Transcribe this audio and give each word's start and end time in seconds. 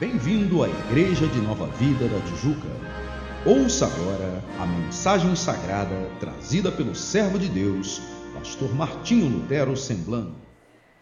Bem-vindo 0.00 0.62
à 0.62 0.68
Igreja 0.68 1.26
de 1.26 1.40
Nova 1.40 1.66
Vida 1.66 2.06
da 2.06 2.20
Tijuca. 2.20 2.68
Ouça 3.44 3.84
agora 3.84 4.44
a 4.60 4.64
mensagem 4.64 5.34
sagrada 5.34 5.92
trazida 6.20 6.70
pelo 6.70 6.94
servo 6.94 7.36
de 7.36 7.48
Deus, 7.48 8.00
pastor 8.32 8.72
Martinho 8.72 9.28
Lutero 9.28 9.76
Semblano. 9.76 10.36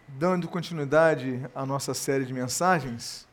Dando 0.07 0.47
continuidade 0.47 1.45
à 1.53 1.63
nossa 1.63 1.93
série 1.93 2.25
de 2.25 2.33
mensagens, 2.33 3.27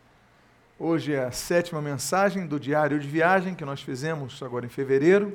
hoje 0.79 1.15
é 1.15 1.25
a 1.25 1.33
sétima 1.33 1.81
mensagem 1.81 2.47
do 2.47 2.61
diário 2.61 3.01
de 3.01 3.09
viagem 3.09 3.55
que 3.55 3.65
nós 3.65 3.81
fizemos 3.81 4.43
agora 4.43 4.67
em 4.67 4.69
fevereiro. 4.69 5.35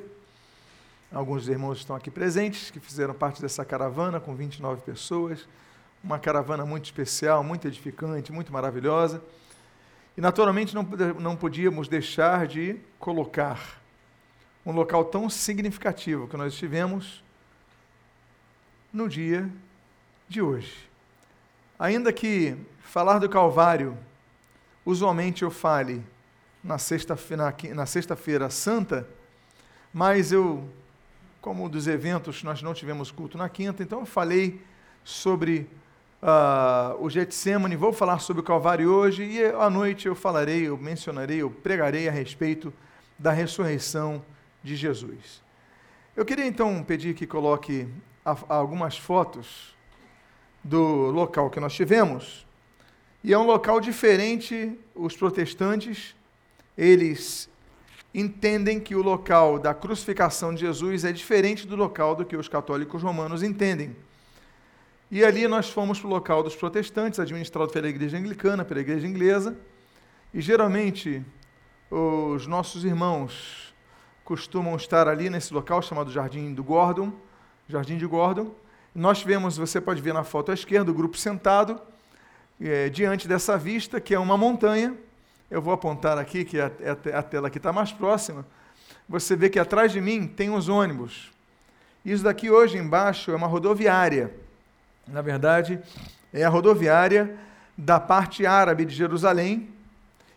Alguns 1.10 1.48
irmãos 1.48 1.78
estão 1.78 1.96
aqui 1.96 2.08
presentes 2.08 2.70
que 2.70 2.78
fizeram 2.78 3.14
parte 3.14 3.42
dessa 3.42 3.64
caravana 3.64 4.20
com 4.20 4.32
29 4.36 4.82
pessoas. 4.82 5.48
Uma 6.04 6.20
caravana 6.20 6.64
muito 6.64 6.84
especial, 6.84 7.42
muito 7.42 7.66
edificante, 7.66 8.30
muito 8.30 8.52
maravilhosa. 8.52 9.20
E 10.16 10.20
naturalmente 10.20 10.74
não, 10.74 10.82
não 11.18 11.36
podíamos 11.36 11.88
deixar 11.88 12.46
de 12.46 12.76
colocar 12.98 13.80
um 14.64 14.72
local 14.72 15.04
tão 15.04 15.30
significativo 15.30 16.28
que 16.28 16.36
nós 16.36 16.52
estivemos 16.52 17.22
no 18.92 19.08
dia 19.08 19.48
de 20.28 20.42
hoje. 20.42 20.88
Ainda 21.78 22.12
que 22.12 22.56
falar 22.82 23.18
do 23.18 23.28
Calvário, 23.28 23.96
usualmente 24.84 25.42
eu 25.42 25.50
fale 25.50 26.04
na 26.62 26.76
sexta-feira 26.76 27.54
na 27.74 27.86
sexta 27.86 28.16
santa, 28.50 29.08
mas 29.92 30.30
eu 30.30 30.68
como 31.40 31.68
dos 31.68 31.86
eventos 31.86 32.42
nós 32.42 32.60
não 32.60 32.74
tivemos 32.74 33.10
culto 33.10 33.38
na 33.38 33.48
quinta, 33.48 33.82
então 33.82 34.00
eu 34.00 34.06
falei 34.06 34.62
sobre 35.02 35.66
uh, 36.22 37.02
o 37.02 37.08
Getsemane, 37.08 37.76
vou 37.76 37.92
falar 37.92 38.18
sobre 38.18 38.40
o 38.40 38.44
Calvário 38.44 38.90
hoje, 38.90 39.24
e 39.24 39.44
à 39.44 39.68
noite 39.70 40.06
eu 40.06 40.14
falarei, 40.14 40.68
eu 40.68 40.76
mencionarei, 40.76 41.38
eu 41.38 41.50
pregarei 41.50 42.08
a 42.08 42.12
respeito 42.12 42.72
da 43.18 43.32
ressurreição 43.32 44.22
de 44.62 44.76
Jesus. 44.76 45.42
Eu 46.16 46.24
queria 46.24 46.46
então 46.46 46.82
pedir 46.82 47.14
que 47.14 47.26
coloque 47.26 47.88
a, 48.24 48.32
a 48.32 48.54
algumas 48.54 48.96
fotos 48.96 49.74
do 50.62 51.10
local 51.10 51.50
que 51.50 51.60
nós 51.60 51.72
tivemos, 51.72 52.46
e 53.22 53.32
é 53.32 53.38
um 53.38 53.44
local 53.44 53.80
diferente, 53.80 54.78
os 54.94 55.16
protestantes, 55.16 56.14
eles 56.76 57.48
entendem 58.14 58.80
que 58.80 58.94
o 58.94 59.02
local 59.02 59.58
da 59.58 59.74
crucificação 59.74 60.54
de 60.54 60.60
Jesus 60.62 61.04
é 61.04 61.12
diferente 61.12 61.66
do 61.66 61.76
local 61.76 62.16
do 62.16 62.24
que 62.24 62.36
os 62.36 62.48
católicos 62.48 63.02
romanos 63.02 63.42
entendem. 63.42 63.94
E 65.10 65.24
ali 65.24 65.48
nós 65.48 65.68
fomos 65.68 65.98
para 65.98 66.06
o 66.06 66.10
local 66.10 66.42
dos 66.42 66.54
protestantes, 66.54 67.18
administrado 67.18 67.72
pela 67.72 67.88
igreja 67.88 68.16
anglicana, 68.16 68.64
pela 68.64 68.78
igreja 68.78 69.06
inglesa, 69.06 69.56
e 70.32 70.40
geralmente 70.40 71.20
os 71.90 72.46
nossos 72.46 72.84
irmãos 72.84 73.74
costumam 74.24 74.76
estar 74.76 75.08
ali 75.08 75.28
nesse 75.28 75.52
local 75.52 75.82
chamado 75.82 76.12
Jardim 76.12 76.54
do 76.54 76.62
Gordon, 76.62 77.12
Jardim 77.68 77.98
de 77.98 78.06
Gordon. 78.06 78.54
Nós 78.94 79.18
tivemos, 79.18 79.56
você 79.56 79.80
pode 79.80 80.00
ver 80.00 80.14
na 80.14 80.22
foto 80.22 80.52
à 80.52 80.54
esquerda, 80.54 80.92
o 80.92 80.94
grupo 80.94 81.16
sentado 81.16 81.80
é, 82.60 82.88
diante 82.88 83.26
dessa 83.26 83.58
vista, 83.58 84.00
que 84.00 84.14
é 84.14 84.18
uma 84.18 84.36
montanha, 84.36 84.96
eu 85.50 85.60
vou 85.60 85.74
apontar 85.74 86.18
aqui, 86.18 86.44
que 86.44 86.60
é, 86.60 86.70
é 86.80 87.12
a, 87.12 87.22
tela 87.22 87.50
que 87.50 87.58
está 87.58 87.72
mais 87.72 87.90
próxima, 87.90 88.46
você 89.08 89.34
vê 89.34 89.50
que 89.50 89.58
atrás 89.58 89.90
de 89.90 90.00
mim 90.00 90.28
tem 90.28 90.50
os 90.50 90.68
ônibus. 90.68 91.32
Isso 92.04 92.22
daqui 92.22 92.48
hoje 92.48 92.78
embaixo 92.78 93.32
é 93.32 93.34
uma 93.34 93.48
rodoviária. 93.48 94.32
Na 95.10 95.22
verdade, 95.22 95.80
é 96.32 96.44
a 96.44 96.48
rodoviária 96.48 97.36
da 97.76 97.98
parte 97.98 98.46
árabe 98.46 98.84
de 98.84 98.94
Jerusalém. 98.94 99.68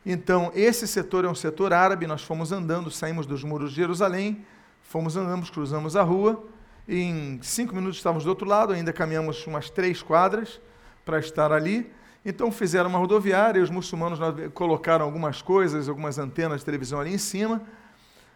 Então, 0.04 0.52
esse 0.56 0.88
setor 0.88 1.26
é 1.26 1.30
um 1.30 1.36
setor 1.36 1.72
árabe. 1.72 2.08
Nós 2.08 2.24
fomos 2.24 2.52
andando, 2.52 2.90
saímos 2.90 3.28
dos 3.28 3.44
muros 3.44 3.70
de 3.70 3.76
Jerusalém, 3.76 4.44
fomos 4.82 5.16
andando, 5.16 5.50
cruzamos 5.52 5.96
a 5.96 6.02
rua. 6.02 6.44
E 6.88 7.02
em 7.02 7.40
cinco 7.44 7.76
minutos 7.76 7.98
estávamos 7.98 8.24
do 8.24 8.30
outro 8.30 8.48
lado, 8.48 8.74
ainda 8.74 8.92
caminhamos 8.92 9.46
umas 9.46 9.70
três 9.70 10.02
quadras 10.02 10.60
para 11.06 11.20
estar 11.20 11.52
ali. 11.52 11.90
Então 12.26 12.52
fizeram 12.52 12.90
uma 12.90 13.00
rodoviária, 13.00 13.60
e 13.60 13.62
os 13.62 13.70
muçulmanos 13.70 14.20
colocaram 14.54 15.06
algumas 15.06 15.42
coisas, 15.42 15.88
algumas 15.88 16.18
antenas 16.18 16.60
de 16.60 16.66
televisão 16.66 17.00
ali 17.00 17.14
em 17.14 17.18
cima, 17.18 17.62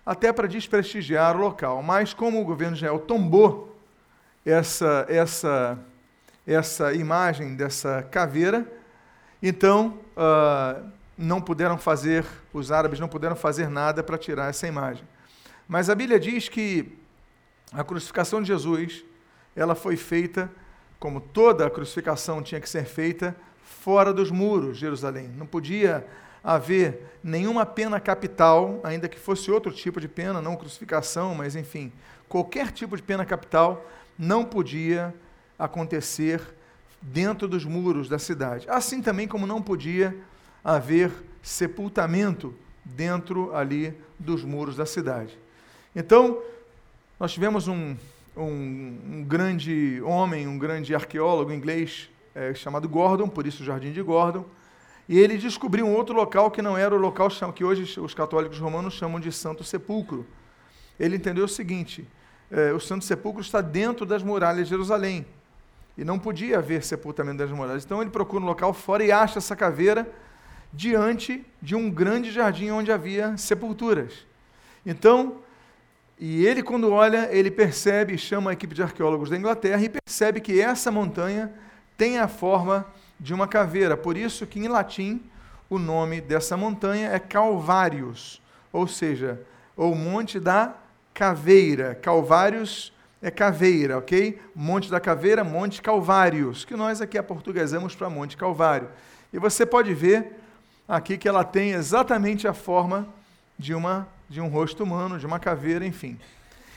até 0.05 0.31
para 0.31 0.47
desprestigiar 0.47 1.35
o 1.35 1.39
local. 1.39 1.81
Mas 1.81 2.13
como 2.13 2.39
o 2.39 2.45
governo 2.45 2.75
de 2.75 2.83
Israel 2.83 2.99
tombou 2.99 3.75
essa, 4.45 5.05
essa, 5.09 5.77
essa 6.47 6.93
imagem 6.93 7.55
dessa 7.55 8.01
caveira, 8.09 8.65
então 9.43 9.99
uh, 10.15 10.89
não 11.17 11.41
puderam 11.41 11.77
fazer, 11.77 12.25
os 12.53 12.71
árabes 12.71 12.99
não 13.01 13.09
puderam 13.09 13.35
fazer 13.35 13.69
nada 13.69 14.01
para 14.01 14.17
tirar 14.17 14.49
essa 14.49 14.65
imagem. 14.65 15.03
Mas 15.67 15.89
a 15.89 15.95
Bíblia 15.95 16.17
diz 16.17 16.47
que 16.47 16.97
a 17.73 17.83
crucificação 17.83 18.41
de 18.41 18.47
Jesus, 18.47 19.03
ela 19.53 19.75
foi 19.75 19.97
feita, 19.97 20.49
como 20.97 21.19
toda 21.19 21.67
a 21.67 21.69
crucificação 21.69 22.41
tinha 22.41 22.61
que 22.61 22.69
ser 22.69 22.85
feita, 22.85 23.35
fora 23.61 24.13
dos 24.13 24.31
muros 24.31 24.75
de 24.75 24.81
Jerusalém. 24.81 25.29
Não 25.35 25.45
podia 25.45 26.07
haver 26.41 27.17
nenhuma 27.21 27.65
pena 27.65 27.99
capital, 27.99 28.79
ainda 28.85 29.09
que 29.09 29.19
fosse 29.19 29.51
outro 29.51 29.73
tipo 29.73 29.99
de 29.99 30.07
pena, 30.07 30.41
não 30.41 30.55
crucificação, 30.55 31.35
mas 31.35 31.57
enfim, 31.57 31.91
qualquer 32.29 32.71
tipo 32.71 32.95
de 32.95 33.03
pena 33.03 33.25
capital 33.25 33.85
não 34.17 34.45
podia 34.45 35.13
acontecer 35.57 36.41
dentro 37.01 37.47
dos 37.47 37.65
muros 37.65 38.09
da 38.09 38.19
cidade. 38.19 38.67
Assim 38.69 39.01
também 39.01 39.27
como 39.27 39.47
não 39.47 39.61
podia 39.61 40.15
haver 40.63 41.11
sepultamento 41.41 42.53
dentro 42.83 43.55
ali 43.55 43.95
dos 44.19 44.43
muros 44.43 44.75
da 44.75 44.85
cidade. 44.85 45.37
Então, 45.95 46.41
nós 47.19 47.31
tivemos 47.31 47.67
um, 47.67 47.95
um, 48.35 48.99
um 49.11 49.25
grande 49.25 50.01
homem, 50.03 50.47
um 50.47 50.57
grande 50.57 50.93
arqueólogo 50.93 51.51
inglês, 51.51 52.09
é, 52.35 52.53
chamado 52.53 52.87
Gordon, 52.87 53.27
por 53.27 53.47
isso 53.47 53.63
o 53.63 53.65
Jardim 53.65 53.91
de 53.91 54.01
Gordon, 54.01 54.45
e 55.09 55.17
ele 55.17 55.37
descobriu 55.37 55.85
um 55.85 55.95
outro 55.95 56.13
local 56.13 56.51
que 56.51 56.61
não 56.61 56.77
era 56.77 56.93
o 56.93 56.97
local 56.97 57.29
que 57.55 57.63
hoje 57.63 57.99
os 57.99 58.13
católicos 58.13 58.59
romanos 58.59 58.93
chamam 58.93 59.19
de 59.19 59.31
Santo 59.31 59.63
Sepulcro. 59.63 60.25
Ele 60.99 61.15
entendeu 61.15 61.45
o 61.45 61.49
seguinte: 61.49 62.05
é, 62.51 62.73
o 62.73 62.79
Santo 62.79 63.05
Sepulcro 63.05 63.41
está 63.41 63.61
dentro 63.61 64.05
das 64.05 64.21
muralhas 64.21 64.65
de 64.65 64.71
Jerusalém 64.71 65.25
e 65.97 66.05
não 66.05 66.19
podia 66.19 66.59
haver 66.59 66.83
sepultamento 66.83 67.39
das 67.39 67.51
muralhas. 67.51 67.83
Então 67.83 68.01
ele 68.01 68.11
procura 68.11 68.43
um 68.43 68.47
local 68.47 68.73
fora 68.73 69.03
e 69.03 69.11
acha 69.11 69.39
essa 69.39 69.55
caveira 69.55 70.09
diante 70.71 71.45
de 71.61 71.75
um 71.75 71.89
grande 71.89 72.31
jardim 72.31 72.69
onde 72.69 72.91
havia 72.91 73.35
sepulturas. 73.37 74.25
Então, 74.85 75.37
e 76.19 76.45
ele 76.45 76.61
quando 76.61 76.91
olha, 76.91 77.29
ele 77.31 77.49
percebe, 77.49 78.17
chama 78.17 78.51
a 78.51 78.53
equipe 78.53 78.75
de 78.75 78.83
arqueólogos 78.83 79.29
da 79.29 79.37
Inglaterra 79.37 79.81
e 79.81 79.89
percebe 79.89 80.39
que 80.39 80.61
essa 80.61 80.91
montanha 80.91 81.51
tem 81.97 82.19
a 82.19 82.27
forma 82.27 82.85
de 83.19 83.33
uma 83.33 83.47
caveira. 83.47 83.97
Por 83.97 84.15
isso 84.15 84.45
que 84.45 84.59
em 84.59 84.67
latim 84.67 85.21
o 85.69 85.79
nome 85.79 86.21
dessa 86.21 86.55
montanha 86.55 87.09
é 87.09 87.19
Calvários, 87.19 88.41
ou 88.71 88.87
seja, 88.87 89.41
o 89.75 89.93
Monte 89.93 90.39
da 90.39 90.75
Caveira. 91.13 91.95
Calvários 91.95 92.93
é 93.21 93.31
caveira, 93.31 93.97
ok? 93.97 94.39
Monte 94.55 94.89
da 94.89 94.99
Caveira, 94.99 95.43
Monte 95.43 95.81
Calvários, 95.81 96.63
que 96.63 96.75
nós 96.75 97.01
aqui 97.01 97.17
aportuguesamos 97.17 97.95
para 97.95 98.09
Monte 98.09 98.37
Calvário. 98.37 98.89
E 99.33 99.39
você 99.39 99.65
pode 99.65 99.93
ver 99.93 100.39
aqui 100.87 101.17
que 101.17 101.27
ela 101.27 101.43
tem 101.43 101.71
exatamente 101.71 102.47
a 102.47 102.53
forma 102.53 103.07
de 103.57 103.73
uma 103.73 104.07
de 104.29 104.41
um 104.41 104.47
rosto 104.49 104.83
humano, 104.83 105.17
de 105.17 105.25
uma 105.25 105.39
caveira, 105.39 105.85
enfim. 105.85 106.19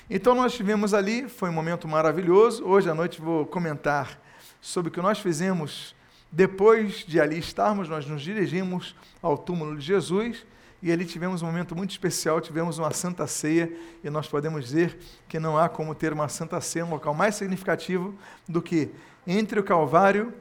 Então 0.09 0.35
nós 0.35 0.53
tivemos 0.53 0.95
ali, 0.95 1.29
foi 1.29 1.51
um 1.51 1.53
momento 1.53 1.89
maravilhoso. 1.89 2.65
Hoje 2.65 2.89
à 2.89 2.95
noite 2.95 3.21
vou 3.21 3.45
comentar 3.45 4.21
sobre 4.61 4.89
o 4.89 4.93
que 4.93 5.01
nós 5.01 5.19
fizemos 5.19 5.95
depois 6.31 7.05
de 7.05 7.21
ali 7.21 7.39
estarmos, 7.39 7.89
nós 7.89 8.07
nos 8.07 8.23
dirigimos 8.23 8.95
ao 9.21 9.37
túmulo 9.37 9.77
de 9.77 9.85
Jesus 9.85 10.47
e 10.83 10.91
ali 10.91 11.05
tivemos 11.05 11.43
um 11.43 11.47
momento 11.47 11.77
muito 11.77 11.91
especial, 11.91 12.41
tivemos 12.41 12.79
uma 12.79 12.91
santa 12.91 13.27
ceia 13.27 13.71
e 14.03 14.09
nós 14.09 14.27
podemos 14.27 14.65
dizer 14.65 14.99
que 15.29 15.39
não 15.39 15.59
há 15.59 15.69
como 15.69 15.95
ter 15.95 16.13
uma 16.13 16.29
santa 16.29 16.61
ceia, 16.61 16.85
um 16.85 16.91
local 16.91 17.15
mais 17.15 17.35
significativo 17.35 18.15
do 18.49 18.63
que 18.63 18.91
entre 19.27 19.61
o 19.61 19.63
Calvário 19.63 20.33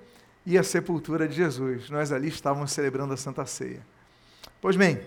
e 0.46 0.58
a 0.58 0.64
sepultura 0.64 1.28
de 1.28 1.36
Jesus. 1.36 1.90
Nós 1.90 2.12
ali 2.12 2.30
estávamos 2.30 2.72
celebrando 2.72 3.14
a 3.14 3.18
santa 3.18 3.46
ceia. 3.46 3.86
Pois 4.62 4.78
bem, 4.78 5.02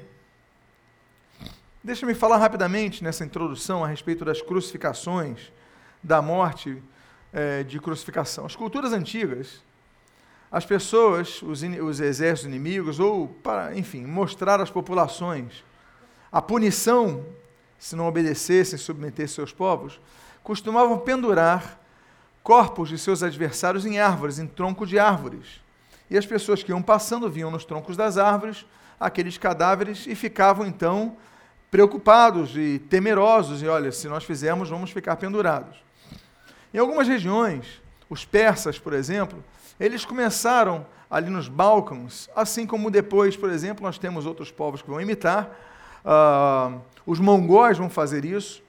deixa-me 1.82 2.14
falar 2.14 2.36
rapidamente 2.36 3.02
nessa 3.02 3.24
introdução 3.24 3.82
a 3.82 3.88
respeito 3.88 4.24
das 4.24 4.42
crucificações, 4.42 5.50
da 6.02 6.20
morte 6.20 6.82
é, 7.32 7.62
de 7.62 7.80
crucificação. 7.80 8.44
As 8.44 8.54
culturas 8.54 8.92
antigas, 8.92 9.62
as 10.52 10.66
pessoas, 10.66 11.40
os, 11.40 11.62
os 11.62 11.98
exércitos 11.98 12.46
inimigos, 12.46 13.00
ou 13.00 13.26
para, 13.26 13.74
enfim, 13.74 14.04
mostrar 14.04 14.60
às 14.60 14.70
populações 14.70 15.64
a 16.30 16.42
punição 16.42 17.24
se 17.78 17.96
não 17.96 18.06
obedecessem, 18.06 18.78
submetessem 18.78 19.34
seus 19.34 19.52
povos, 19.52 20.00
costumavam 20.42 20.98
pendurar 20.98 21.80
corpos 22.42 22.88
de 22.88 22.98
seus 22.98 23.22
adversários 23.22 23.84
em 23.86 23.98
árvores, 23.98 24.38
em 24.38 24.46
tronco 24.46 24.86
de 24.86 24.98
árvores. 24.98 25.60
E 26.08 26.16
as 26.16 26.26
pessoas 26.26 26.62
que 26.62 26.70
iam 26.70 26.82
passando 26.82 27.28
viam 27.30 27.50
nos 27.50 27.64
troncos 27.64 27.96
das 27.96 28.18
árvores 28.18 28.64
aqueles 29.00 29.36
cadáveres 29.36 30.06
e 30.06 30.14
ficavam 30.14 30.66
então 30.66 31.16
preocupados 31.70 32.56
e 32.56 32.78
temerosos, 32.78 33.62
e 33.62 33.66
olha, 33.66 33.90
se 33.90 34.06
nós 34.06 34.22
fizermos, 34.22 34.68
vamos 34.68 34.90
ficar 34.90 35.16
pendurados. 35.16 35.82
Em 36.72 36.78
algumas 36.78 37.08
regiões, 37.08 37.80
os 38.08 38.24
persas, 38.24 38.78
por 38.78 38.92
exemplo, 38.92 39.42
eles 39.82 40.04
começaram 40.04 40.86
ali 41.10 41.28
nos 41.28 41.48
Balcãs, 41.48 42.30
assim 42.36 42.64
como 42.64 42.88
depois, 42.88 43.36
por 43.36 43.50
exemplo, 43.50 43.82
nós 43.84 43.98
temos 43.98 44.26
outros 44.26 44.48
povos 44.52 44.80
que 44.80 44.88
vão 44.88 45.00
imitar, 45.00 45.50
uh, 46.04 46.80
os 47.04 47.18
mongóis 47.18 47.76
vão 47.76 47.90
fazer 47.90 48.24
isso, 48.24 48.62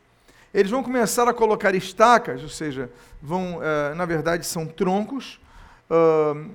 eles 0.52 0.72
vão 0.72 0.82
começar 0.82 1.28
a 1.28 1.34
colocar 1.34 1.76
estacas, 1.76 2.42
ou 2.42 2.50
seja, 2.50 2.90
vão, 3.22 3.58
uh, 3.58 3.96
na 3.96 4.06
verdade, 4.06 4.44
são 4.44 4.66
troncos 4.66 5.40
uh, 5.88 6.50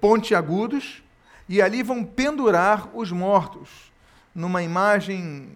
pontiagudos, 0.00 1.04
e 1.48 1.62
ali 1.62 1.80
vão 1.82 2.02
pendurar 2.02 2.88
os 2.92 3.12
mortos 3.12 3.92
numa 4.34 4.64
imagem, 4.64 5.48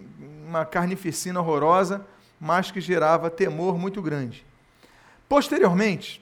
uma 0.47 0.63
carnificina 0.63 1.41
horrorosa, 1.41 2.05
mas 2.39 2.71
que 2.71 2.79
gerava 2.79 3.29
temor 3.29 3.77
muito 3.77 4.01
grande. 4.01 4.45
Posteriormente, 5.27 6.21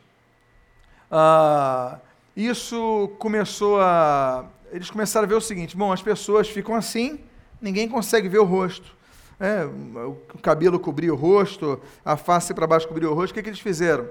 ah, 1.12 2.00
isso 2.36 3.12
começou 3.19 3.80
a. 3.80 4.45
Eles 4.71 4.89
começaram 4.92 5.25
a 5.25 5.27
ver 5.27 5.36
o 5.36 5.42
seguinte: 5.42 5.75
bom, 5.75 5.92
as 5.92 6.01
pessoas 6.01 6.48
ficam 6.48 6.75
assim, 6.75 7.19
ninguém 7.62 7.88
consegue 7.88 8.27
ver 8.27 8.39
o 8.39 8.44
rosto. 8.44 8.95
É, 9.39 9.65
o 9.65 10.15
cabelo 10.42 10.80
cobria 10.80 11.13
o 11.13 11.15
rosto, 11.15 11.80
a 12.04 12.18
face 12.18 12.54
para 12.54 12.65
baixo 12.65 12.88
cobria 12.88 13.09
o 13.09 13.13
rosto. 13.13 13.31
O 13.31 13.33
que, 13.33 13.39
é 13.39 13.44
que 13.44 13.50
eles 13.50 13.59
fizeram? 13.59 14.07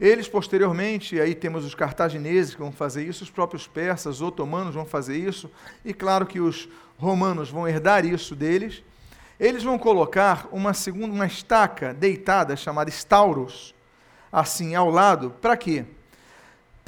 Eles, 0.00 0.28
posteriormente, 0.28 1.20
aí 1.20 1.34
temos 1.34 1.64
os 1.64 1.74
cartagineses 1.74 2.54
que 2.54 2.60
vão 2.60 2.70
fazer 2.70 3.04
isso, 3.04 3.24
os 3.24 3.30
próprios 3.30 3.66
persas, 3.66 4.16
os 4.16 4.22
otomanos 4.22 4.74
vão 4.74 4.86
fazer 4.86 5.16
isso, 5.16 5.50
e 5.84 5.92
claro 5.92 6.24
que 6.24 6.38
os 6.38 6.68
romanos 6.96 7.50
vão 7.50 7.66
herdar 7.66 8.04
isso 8.04 8.36
deles, 8.36 8.82
eles 9.40 9.62
vão 9.62 9.76
colocar 9.76 10.48
uma 10.52 10.72
segunda, 10.72 11.12
uma 11.12 11.26
estaca 11.26 11.92
deitada 11.92 12.56
chamada 12.56 12.90
stauros, 12.90 13.74
assim 14.30 14.76
ao 14.76 14.88
lado, 14.88 15.30
para 15.40 15.56
quê? 15.56 15.84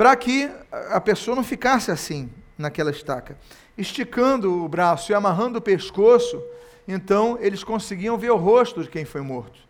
Para 0.01 0.17
que 0.17 0.51
a 0.89 0.99
pessoa 0.99 1.37
não 1.37 1.45
ficasse 1.45 1.91
assim 1.91 2.31
naquela 2.57 2.91
estaca, 2.91 3.37
esticando 3.77 4.65
o 4.65 4.67
braço 4.67 5.13
e 5.13 5.15
amarrando 5.15 5.59
o 5.59 5.61
pescoço, 5.61 6.43
então 6.89 7.37
eles 7.39 7.63
conseguiam 7.63 8.17
ver 8.17 8.31
o 8.31 8.37
rosto 8.39 8.83
de 8.83 8.89
quem 8.89 9.05
foi 9.05 9.21
morto. 9.21 9.61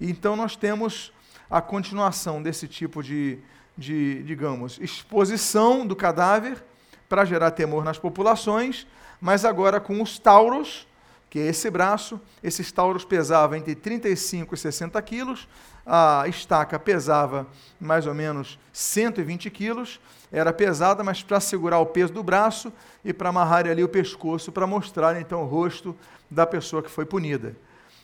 E 0.00 0.10
então 0.10 0.34
nós 0.34 0.56
temos 0.56 1.12
a 1.48 1.60
continuação 1.60 2.42
desse 2.42 2.66
tipo 2.66 3.04
de, 3.04 3.38
de 3.76 4.20
digamos, 4.24 4.80
exposição 4.80 5.86
do 5.86 5.94
cadáver 5.94 6.60
para 7.08 7.24
gerar 7.24 7.52
temor 7.52 7.84
nas 7.84 8.00
populações 8.00 8.84
mas 9.20 9.44
agora 9.44 9.80
com 9.80 10.00
os 10.00 10.18
tauros, 10.18 10.86
que 11.30 11.38
é 11.38 11.46
esse 11.46 11.70
braço, 11.70 12.20
esses 12.42 12.72
tauros 12.72 13.04
pesavam 13.04 13.56
entre 13.56 13.74
35 13.74 14.54
e 14.54 14.58
60 14.58 15.00
quilos, 15.02 15.48
a 15.84 16.24
estaca 16.28 16.78
pesava 16.78 17.46
mais 17.80 18.06
ou 18.06 18.14
menos 18.14 18.58
120 18.72 19.50
quilos, 19.50 20.00
era 20.30 20.52
pesada, 20.52 21.02
mas 21.02 21.22
para 21.22 21.40
segurar 21.40 21.78
o 21.78 21.86
peso 21.86 22.12
do 22.12 22.22
braço 22.22 22.72
e 23.04 23.12
para 23.12 23.30
amarrar 23.30 23.66
ali 23.66 23.82
o 23.82 23.88
pescoço, 23.88 24.52
para 24.52 24.66
mostrar 24.66 25.18
então 25.20 25.42
o 25.42 25.46
rosto 25.46 25.96
da 26.30 26.46
pessoa 26.46 26.82
que 26.82 26.90
foi 26.90 27.06
punida. 27.06 27.56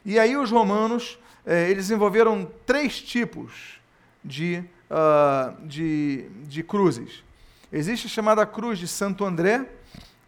E 0.05 0.19
aí 0.19 0.37
os 0.37 0.51
romanos, 0.51 1.19
eh, 1.45 1.71
eles 1.71 1.89
desenvolveram 1.89 2.51
três 2.65 3.01
tipos 3.01 3.79
de, 4.25 4.65
uh, 4.91 5.67
de, 5.67 6.27
de 6.45 6.63
cruzes. 6.63 7.23
Existe 7.71 8.07
a 8.07 8.11
chamada 8.11 8.47
cruz 8.47 8.79
de 8.79 8.89
Santo 8.89 9.25
André, 9.25 9.67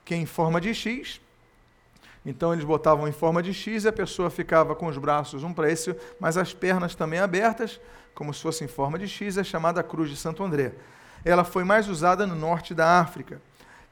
que 0.05 0.13
é 0.13 0.17
em 0.17 0.27
forma 0.27 0.61
de 0.61 0.75
X. 0.75 1.21
Então 2.27 2.53
eles 2.53 2.65
botavam 2.65 3.07
em 3.07 3.13
forma 3.13 3.41
de 3.41 3.55
X 3.55 3.85
e 3.85 3.89
a 3.89 3.93
pessoa 3.93 4.29
ficava 4.29 4.75
com 4.75 4.89
os 4.89 4.99
braços 4.99 5.45
um 5.45 5.53
para 5.53 5.71
esse, 5.71 5.95
mas 6.19 6.37
as 6.37 6.53
pernas 6.53 6.97
também 6.97 7.21
abertas, 7.21 7.81
como 8.17 8.35
se 8.35 8.43
fosse 8.43 8.65
em 8.65 8.67
forma 8.67 8.99
de 8.99 9.07
X, 9.07 9.39
é 9.39 9.45
chamada 9.45 9.81
Cruz 9.81 10.11
de 10.11 10.17
Santo 10.17 10.43
André. 10.43 10.73
Ela 11.25 11.45
foi 11.45 11.63
mais 11.63 11.89
usada 11.89 12.27
no 12.27 12.35
norte 12.35 12.75
da 12.75 12.99
África. 12.99 13.41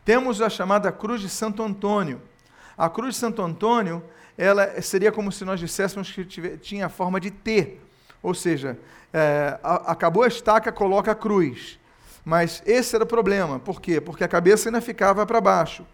Temos 0.04 0.42
a 0.42 0.50
chamada 0.50 0.90
Cruz 0.90 1.20
de 1.20 1.28
Santo 1.28 1.62
Antônio. 1.62 2.20
A 2.76 2.90
Cruz 2.90 3.14
de 3.14 3.20
Santo 3.20 3.40
Antônio, 3.40 4.02
ela 4.36 4.82
seria 4.82 5.12
como 5.12 5.30
se 5.30 5.44
nós 5.44 5.60
disséssemos 5.60 6.10
que 6.10 6.24
tinha 6.58 6.86
a 6.86 6.88
forma 6.88 7.20
de 7.20 7.30
T, 7.30 7.78
ou 8.20 8.34
seja, 8.34 8.76
é, 9.12 9.60
acabou 9.62 10.24
a 10.24 10.26
estaca, 10.26 10.72
coloca 10.72 11.12
a 11.12 11.14
cruz. 11.14 11.78
Mas 12.24 12.62
esse 12.66 12.96
era 12.96 13.04
o 13.04 13.06
problema. 13.06 13.60
Por 13.60 13.80
quê? 13.80 14.00
Porque 14.00 14.24
a 14.24 14.28
cabeça 14.28 14.68
ainda 14.68 14.80
ficava 14.80 15.24
para 15.24 15.40
baixo. 15.40 15.86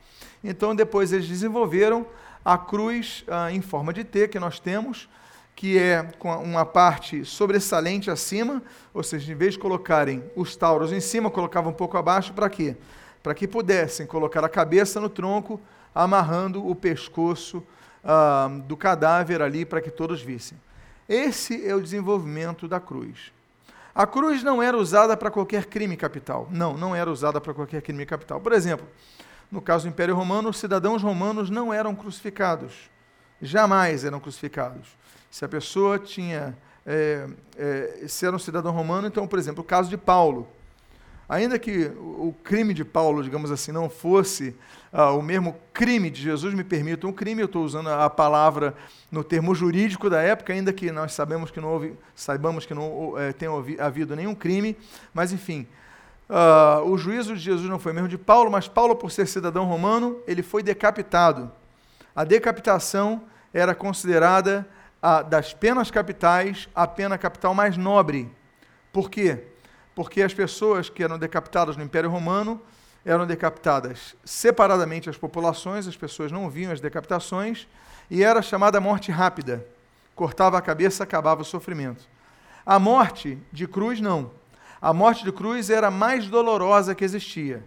Então, 0.43 0.75
depois 0.75 1.13
eles 1.13 1.29
desenvolveram 1.29 2.07
a 2.45 2.57
cruz 2.57 3.25
ah, 3.29 3.51
em 3.53 3.61
forma 3.61 3.93
de 3.93 4.05
T 4.05 4.29
que 4.29 4.39
nós 4.39 4.59
temos, 4.59 5.09
que 5.55 5.79
é 5.79 6.03
com 6.19 6.35
uma 6.37 6.65
parte 6.65 7.25
sobressalente 7.25 8.11
acima, 8.11 8.63
ou 8.95 9.03
seja, 9.03 9.33
em 9.33 9.37
vez 9.37 9.55
de 9.55 9.59
colocarem 9.59 10.25
os 10.35 10.57
tauros 10.57 10.93
em 10.93 11.01
cima, 11.01 11.31
colocavam 11.31 11.71
um 11.71 11.75
pouco 11.75 11.99
abaixo, 11.99 12.33
para 12.33 12.49
quê? 12.49 12.77
Para 13.23 13.35
que 13.35 13.47
pudessem 13.47 14.07
colocar 14.07 14.43
a 14.45 14.49
cabeça 14.49 15.01
no 15.01 15.09
tronco, 15.09 15.61
amarrando 15.95 16.67
o 16.67 16.75
pescoço 16.75 17.63
ah, 18.03 18.49
do 18.67 18.77
cadáver 18.77 19.43
ali, 19.43 19.65
para 19.65 19.81
que 19.81 19.91
todos 19.91 20.23
vissem. 20.23 20.59
Esse 21.09 21.67
é 21.67 21.75
o 21.75 21.81
desenvolvimento 21.81 22.67
da 22.67 22.81
cruz. 22.81 23.33
A 23.95 24.07
cruz 24.07 24.43
não 24.43 24.63
era 24.63 24.79
usada 24.79 25.17
para 25.17 25.31
qualquer 25.31 25.67
crime 25.67 25.97
capital. 25.97 26.49
Não, 26.51 26.77
não 26.77 26.95
era 26.95 27.11
usada 27.11 27.41
para 27.41 27.53
qualquer 27.53 27.83
crime 27.83 28.07
capital. 28.07 28.41
Por 28.41 28.53
exemplo, 28.53 28.87
no 29.51 29.61
caso 29.61 29.85
do 29.85 29.89
Império 29.89 30.15
Romano, 30.15 30.49
os 30.49 30.59
cidadãos 30.59 31.03
romanos 31.03 31.51
não 31.51 31.73
eram 31.73 31.95
crucificados. 31.95 32.91
Jamais 33.43 34.05
eram 34.05 34.21
crucificados. 34.21 34.89
Se 35.31 35.45
a 35.45 35.49
pessoa 35.49 35.99
tinha. 35.99 36.57
É, 36.87 37.27
é, 37.57 38.05
se 38.09 38.25
era 38.27 38.35
um 38.35 38.39
cidadão 38.39 38.73
romano, 38.73 39.07
então, 39.07 39.27
por 39.27 39.39
exemplo, 39.39 39.63
o 39.63 39.67
caso 39.67 39.91
de 39.91 39.97
Paulo. 39.97 40.49
Ainda 41.29 41.61
que 41.61 41.85
o 41.97 42.35
crime 42.43 42.75
de 42.75 42.85
Paulo, 42.85 43.23
digamos 43.23 43.53
assim, 43.53 43.71
não 43.71 43.89
fosse 43.89 44.57
ah, 44.93 45.13
o 45.13 45.23
mesmo 45.23 45.55
crime 45.73 46.11
de 46.11 46.21
Jesus, 46.21 46.53
me 46.55 46.65
permita 46.65 47.07
um 47.07 47.13
crime, 47.13 47.41
eu 47.41 47.47
estou 47.47 47.65
usando 47.65 47.89
a 47.89 48.11
palavra 48.11 48.75
no 49.13 49.23
termo 49.23 49.55
jurídico 49.55 50.11
da 50.11 50.21
época, 50.21 50.53
ainda 50.53 50.73
que 50.73 50.91
nós 50.91 51.13
sabemos 51.13 51.53
que 51.53 51.61
não 51.61 51.69
houve, 51.69 51.95
saibamos 52.17 52.67
que 52.67 52.75
não 52.75 53.17
é, 53.17 53.33
tenha 53.33 53.53
havido 53.79 54.17
nenhum 54.17 54.35
crime, 54.35 54.77
mas 55.15 55.33
enfim, 55.33 55.69
Uh, 56.31 56.89
o 56.89 56.97
juízo 56.97 57.35
de 57.35 57.41
Jesus 57.41 57.69
não 57.69 57.81
foi 57.81 57.93
mesmo 57.93 58.07
de 58.07 58.17
Paulo, 58.17 58.53
mas 58.53 58.69
Paulo, 58.69 58.95
por 58.95 59.11
ser 59.11 59.27
cidadão 59.27 59.65
romano, 59.65 60.23
ele 60.29 60.45
foi 60.45 60.63
decapitado. 60.63 61.51
A 62.15 62.23
decapitação 62.23 63.25
era 63.53 63.75
considerada 63.75 64.65
a, 65.03 65.23
das 65.23 65.53
penas 65.53 65.91
capitais 65.91 66.69
a 66.73 66.87
pena 66.87 67.19
capital 67.19 67.53
mais 67.53 67.77
nobre. 67.77 68.31
Por 68.93 69.11
quê? 69.11 69.43
Porque 69.93 70.23
as 70.23 70.33
pessoas 70.33 70.89
que 70.89 71.03
eram 71.03 71.19
decapitadas 71.19 71.77
no 71.77 71.83
Império 71.83 72.09
Romano 72.09 72.63
eram 73.05 73.27
decapitadas 73.27 74.15
separadamente 74.25 75.11
as 75.11 75.17
populações, 75.17 75.89
as 75.89 75.97
pessoas 75.97 76.31
não 76.31 76.49
viam 76.49 76.71
as 76.71 76.81
decapitações, 76.81 77.67
e 78.09 78.23
era 78.23 78.41
chamada 78.41 78.81
morte 78.81 79.11
rápida. 79.11 79.67
Cortava 80.15 80.57
a 80.57 80.63
cabeça, 80.63 81.03
acabava 81.03 81.43
o 81.43 81.45
sofrimento. 81.45 82.09
A 82.65 82.79
morte 82.79 83.37
de 83.51 83.67
cruz, 83.67 84.01
não. 84.01 84.31
A 84.81 84.93
morte 84.95 85.25
de 85.25 85.33
cruz 85.33 85.69
era 85.69 85.89
a 85.89 85.91
mais 85.91 86.27
dolorosa 86.29 86.95
que 86.95 87.05
existia. 87.05 87.63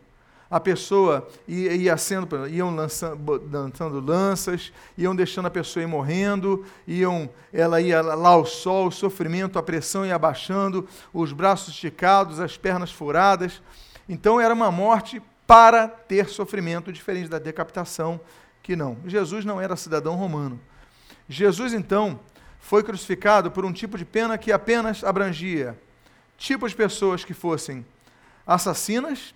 A 0.50 0.60
pessoa 0.60 1.28
ia, 1.48 1.74
ia 1.74 1.98
sendo, 1.98 2.48
iam 2.48 2.76
lançando, 2.76 3.42
lançando 3.52 4.00
lanças, 4.00 4.72
iam 4.98 5.16
deixando 5.16 5.48
a 5.48 5.52
pessoa 5.52 5.84
ir 5.84 5.88
morrendo, 5.88 6.64
iam, 6.88 7.30
ela 7.52 7.82
ia 7.82 8.02
lá 8.02 8.30
ao 8.30 8.46
sol, 8.46 8.88
o 8.88 8.92
sofrimento, 8.92 9.58
a 9.58 9.64
pressão 9.64 10.06
ia 10.06 10.16
abaixando, 10.16 10.88
os 11.12 11.34
braços 11.34 11.74
esticados, 11.74 12.40
as 12.40 12.58
pernas 12.58 12.92
furadas. 12.92 13.62
Então 14.08 14.40
era 14.40 14.54
uma 14.54 14.72
morte 14.72 15.22
para 15.48 15.88
ter 15.88 16.28
sofrimento, 16.30 16.92
diferente 16.92 17.30
da 17.30 17.40
decapitação, 17.40 18.20
que 18.62 18.76
não. 18.76 18.98
Jesus 19.06 19.46
não 19.46 19.60
era 19.60 19.76
cidadão 19.76 20.16
romano. 20.16 20.60
Jesus, 21.28 21.74
então, 21.74 22.20
foi 22.60 22.84
crucificado 22.84 23.52
por 23.52 23.66
um 23.66 23.74
tipo 23.74 23.98
de 23.98 24.06
pena 24.06 24.38
que 24.38 24.52
apenas 24.52 25.04
abrangia 25.04 25.78
tipos 26.44 26.72
de 26.72 26.78
pessoas 26.78 27.24
que 27.24 27.34
fossem 27.34 27.86
assassinas. 28.46 29.34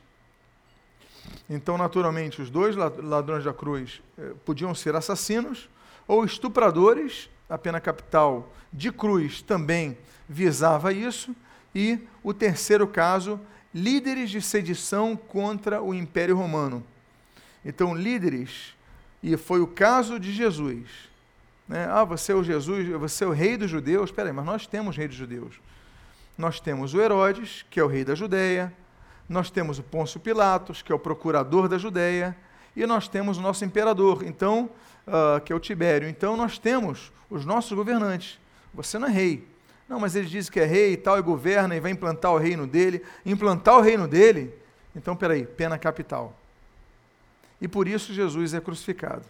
Então, 1.49 1.77
naturalmente, 1.77 2.41
os 2.41 2.49
dois 2.49 2.75
ladrões 2.75 3.45
da 3.45 3.53
cruz 3.53 4.01
eh, 4.17 4.33
podiam 4.45 4.75
ser 4.75 4.93
assassinos, 4.93 5.69
ou 6.05 6.25
estupradores, 6.25 7.29
a 7.49 7.57
pena 7.57 7.79
capital 7.79 8.51
de 8.73 8.91
cruz 8.91 9.41
também 9.41 9.97
visava 10.27 10.91
isso, 10.91 11.33
e 11.73 11.97
o 12.21 12.33
terceiro 12.33 12.85
caso, 12.85 13.39
líderes 13.73 14.29
de 14.29 14.41
sedição 14.41 15.15
contra 15.15 15.81
o 15.81 15.93
Império 15.93 16.35
Romano. 16.35 16.83
Então, 17.63 17.95
líderes, 17.95 18.75
e 19.23 19.37
foi 19.37 19.61
o 19.61 19.67
caso 19.67 20.19
de 20.19 20.33
Jesus. 20.33 20.89
Né? 21.69 21.87
Ah, 21.89 22.03
você 22.03 22.33
é 22.33 22.35
o 22.35 22.43
Jesus, 22.43 22.85
você 22.99 23.23
é 23.23 23.27
o 23.27 23.31
rei 23.31 23.55
dos 23.55 23.69
judeus. 23.69 24.09
Espera 24.09 24.27
aí, 24.27 24.35
mas 24.35 24.45
nós 24.45 24.67
temos 24.67 24.97
rei 24.97 25.07
dos 25.07 25.15
judeus 25.15 25.55
nós 26.37 26.59
temos 26.59 26.93
o 26.93 27.01
Herodes, 27.01 27.65
que 27.69 27.79
é 27.79 27.83
o 27.83 27.87
rei 27.87 28.05
da 28.05 28.13
Judéia, 28.13 28.71
nós 29.27 29.49
temos 29.49 29.79
o 29.79 29.83
Pôncio 29.83 30.19
Pilatos, 30.19 30.81
que 30.81 30.91
é 30.91 30.95
o 30.95 30.99
procurador 30.99 31.67
da 31.67 31.77
Judéia, 31.77 32.35
e 32.75 32.85
nós 32.85 33.07
temos 33.07 33.37
o 33.37 33.41
nosso 33.41 33.65
imperador, 33.65 34.23
então, 34.23 34.69
uh, 35.07 35.41
que 35.41 35.51
é 35.51 35.55
o 35.55 35.59
Tibério. 35.59 36.07
Então 36.07 36.37
nós 36.37 36.57
temos 36.57 37.11
os 37.29 37.43
nossos 37.43 37.73
governantes. 37.73 38.39
Você 38.73 38.99
não 38.99 39.07
é 39.07 39.11
rei. 39.11 39.47
Não, 39.89 39.99
mas 39.99 40.15
ele 40.15 40.27
diz 40.27 40.49
que 40.49 40.59
é 40.59 40.65
rei 40.65 40.93
e 40.93 40.97
tal, 40.97 41.17
e 41.17 41.21
governa 41.21 41.75
e 41.75 41.79
vai 41.79 41.91
implantar 41.91 42.31
o 42.31 42.37
reino 42.37 42.67
dele. 42.67 43.03
Implantar 43.25 43.77
o 43.77 43.81
reino 43.81 44.07
dele, 44.07 44.53
então, 44.95 45.15
peraí, 45.15 45.45
pena 45.45 45.77
capital. 45.77 46.37
E 47.59 47.67
por 47.67 47.87
isso 47.87 48.13
Jesus 48.13 48.53
é 48.53 48.61
crucificado. 48.61 49.23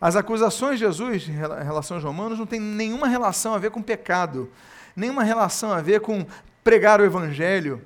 As 0.00 0.16
acusações 0.16 0.78
de 0.78 0.84
Jesus 0.84 1.28
em 1.28 1.32
relação 1.32 1.96
aos 1.96 2.04
romanos 2.04 2.38
não 2.38 2.46
tem 2.46 2.60
nenhuma 2.60 3.06
relação 3.06 3.54
a 3.54 3.58
ver 3.58 3.70
com 3.70 3.80
pecado, 3.80 4.50
nenhuma 4.94 5.22
relação 5.22 5.72
a 5.72 5.80
ver 5.80 6.00
com 6.00 6.26
pregar 6.62 7.00
o 7.00 7.04
evangelho, 7.04 7.82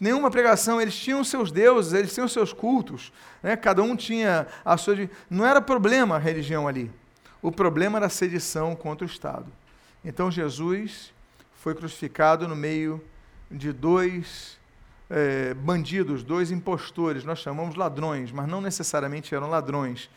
nenhuma 0.00 0.30
pregação. 0.30 0.80
Eles 0.80 0.96
tinham 0.96 1.22
seus 1.24 1.50
deuses, 1.50 1.92
eles 1.92 2.14
tinham 2.14 2.28
seus 2.28 2.52
cultos, 2.52 3.12
né? 3.42 3.56
cada 3.56 3.82
um 3.82 3.96
tinha 3.96 4.46
a 4.64 4.76
sua. 4.76 4.96
Não 5.28 5.46
era 5.46 5.60
problema 5.60 6.16
a 6.16 6.18
religião 6.18 6.66
ali. 6.66 6.90
O 7.42 7.52
problema 7.52 7.98
era 7.98 8.06
a 8.06 8.10
sedição 8.10 8.74
contra 8.74 9.06
o 9.06 9.10
Estado. 9.10 9.46
Então 10.04 10.30
Jesus 10.30 11.12
foi 11.54 11.74
crucificado 11.74 12.46
no 12.46 12.56
meio 12.56 13.02
de 13.50 13.72
dois 13.72 14.58
é, 15.08 15.54
bandidos, 15.54 16.22
dois 16.22 16.50
impostores, 16.50 17.24
nós 17.24 17.38
chamamos 17.38 17.76
ladrões, 17.76 18.32
mas 18.32 18.48
não 18.48 18.60
necessariamente 18.60 19.34
eram 19.34 19.48
ladrões. 19.48 20.10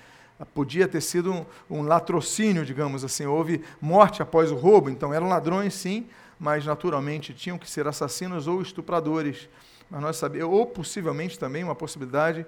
Podia 0.54 0.88
ter 0.88 1.02
sido 1.02 1.34
um, 1.34 1.46
um 1.70 1.82
latrocínio, 1.82 2.66
digamos 2.66 3.04
assim. 3.04 3.26
Houve 3.26 3.62
morte 3.82 4.22
após 4.22 4.52
o 4.52 4.56
roubo, 4.56 4.90
então 4.90 5.14
eram 5.14 5.28
ladrões, 5.28 5.74
sim, 5.74 6.08
mas 6.40 6.66
naturalmente 6.66 7.34
tinham 7.34 7.58
que 7.58 7.70
ser 7.70 7.88
assassinos 7.88 8.48
ou 8.48 8.62
estupradores. 8.62 9.50
Mas 9.90 10.02
nós 10.02 10.18
sabemos, 10.18 10.54
ou 10.54 10.66
possivelmente 10.66 11.38
também 11.38 11.64
uma 11.64 11.76
possibilidade 11.76 12.46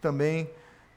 também 0.00 0.50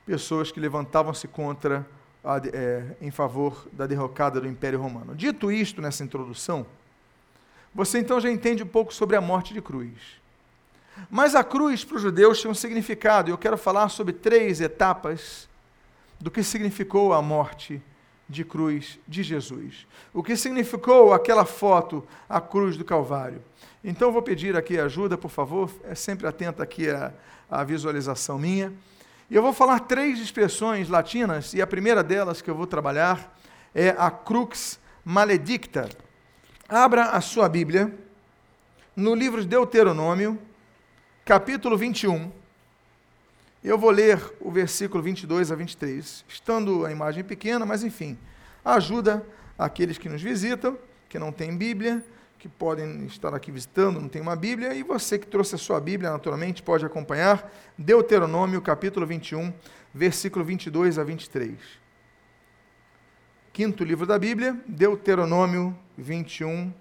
pessoas 0.06 0.52
que 0.52 0.60
levantavam-se 0.60 1.28
contra 1.28 1.86
a, 2.24 2.38
é, 2.52 2.96
em 3.02 3.12
favor 3.12 3.68
da 3.72 3.86
derrocada 3.86 4.42
do 4.42 4.48
Império 4.48 4.82
Romano. 4.82 5.16
Dito 5.16 5.52
isto 5.52 5.82
nessa 5.82 6.04
introdução, 6.04 6.66
você 7.74 8.00
então 8.00 8.20
já 8.20 8.30
entende 8.30 8.64
um 8.64 8.68
pouco 8.68 8.94
sobre 8.94 9.16
a 9.16 9.22
morte 9.22 9.54
de 9.54 9.62
cruz. 9.62 10.22
Mas 11.10 11.36
a 11.36 11.44
cruz 11.44 11.84
para 11.84 11.96
os 11.96 12.02
judeus 12.02 12.40
tinha 12.40 12.52
um 12.52 12.56
significado, 12.56 13.30
e 13.30 13.32
eu 13.32 13.38
quero 13.38 13.58
falar 13.58 13.90
sobre 13.90 14.14
três 14.14 14.62
etapas 14.62 15.50
do 16.20 16.30
que 16.30 16.44
significou 16.44 17.14
a 17.14 17.22
morte 17.22 17.82
de 18.34 18.44
cruz 18.44 19.00
de 19.08 19.24
Jesus. 19.24 19.88
O 20.13 20.24
que 20.24 20.36
significou 20.36 21.13
aquela 21.13 21.46
foto, 21.46 22.06
a 22.28 22.42
cruz 22.42 22.75
do 22.75 22.84
Calvário. 22.84 23.42
Então 23.84 24.12
vou 24.12 24.22
pedir 24.22 24.58
aqui 24.58 24.80
ajuda, 24.80 25.18
por 25.18 25.30
favor, 25.30 25.72
é 25.84 25.96
sempre 25.96 26.28
atenta 26.28 26.63
aqui 26.63 26.90
a, 26.90 27.13
a 27.50 27.63
visualização 27.63 28.38
minha. 28.38 28.74
E 29.30 29.36
eu 29.36 29.42
vou 29.42 29.54
falar 29.54 29.82
três 29.82 30.20
expressões 30.20 30.90
latinas, 30.90 31.54
e 31.54 31.62
a 31.62 31.68
primeira 31.68 32.04
delas 32.04 32.42
que 32.42 32.50
eu 32.50 32.56
vou 32.56 32.68
trabalhar 32.68 33.38
é 33.74 33.90
a 33.98 34.12
crux 34.12 34.80
maledicta. 35.06 35.90
Abra 36.68 37.06
a 37.06 37.22
sua 37.22 37.48
Bíblia 37.48 37.94
no 38.96 39.16
livro 39.16 39.42
de 39.42 39.48
Deuteronômio, 39.48 40.40
capítulo 41.25 41.78
21 41.78 42.43
eu 43.63 43.77
vou 43.77 43.89
ler 43.89 44.22
o 44.41 44.51
versículo 44.51 45.01
22 45.01 45.51
a 45.51 45.55
23, 45.55 46.25
estando 46.27 46.86
a 46.86 46.91
imagem 46.91 47.24
pequena, 47.24 47.65
mas 47.65 47.84
enfim, 47.84 48.17
ajuda 48.63 49.25
aqueles 49.58 49.98
que 49.98 50.10
nos 50.10 50.22
visitam, 50.22 50.77
que 51.08 51.17
não 51.17 51.32
têm 51.32 51.55
Bíblia, 51.55 52.03
que 52.38 52.50
podem 52.50 53.05
estar 53.05 53.34
aqui 53.34 53.51
visitando, 53.51 54.01
não 54.01 54.10
tem 54.10 54.22
uma 54.22 54.36
Bíblia, 54.36 54.74
e 54.74 54.84
você 54.84 55.17
que 55.17 55.25
trouxe 55.25 55.55
a 55.55 55.58
sua 55.58 55.79
Bíblia, 55.79 56.12
naturalmente, 56.12 56.62
pode 56.62 56.86
acompanhar 56.86 57.50
Deuteronômio, 57.77 58.62
capítulo 58.62 59.08
21, 59.08 59.53
versículo 59.93 60.43
22 60.43 61.00
a 61.00 61.03
23. 61.05 61.58
Quinto 63.53 63.84
livro 63.86 64.05
da 64.05 64.20
Bíblia, 64.20 64.60
Deuteronômio 64.67 65.77
21, 65.98 66.74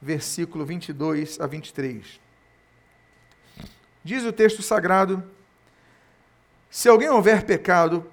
versículo 0.00 0.64
22 0.64 1.38
a 1.38 1.46
23. 1.46 2.18
Diz 4.02 4.24
o 4.24 4.32
texto 4.32 4.62
sagrado: 4.62 5.22
se 6.70 6.88
alguém 6.88 7.08
houver 7.08 7.44
pecado 7.44 8.06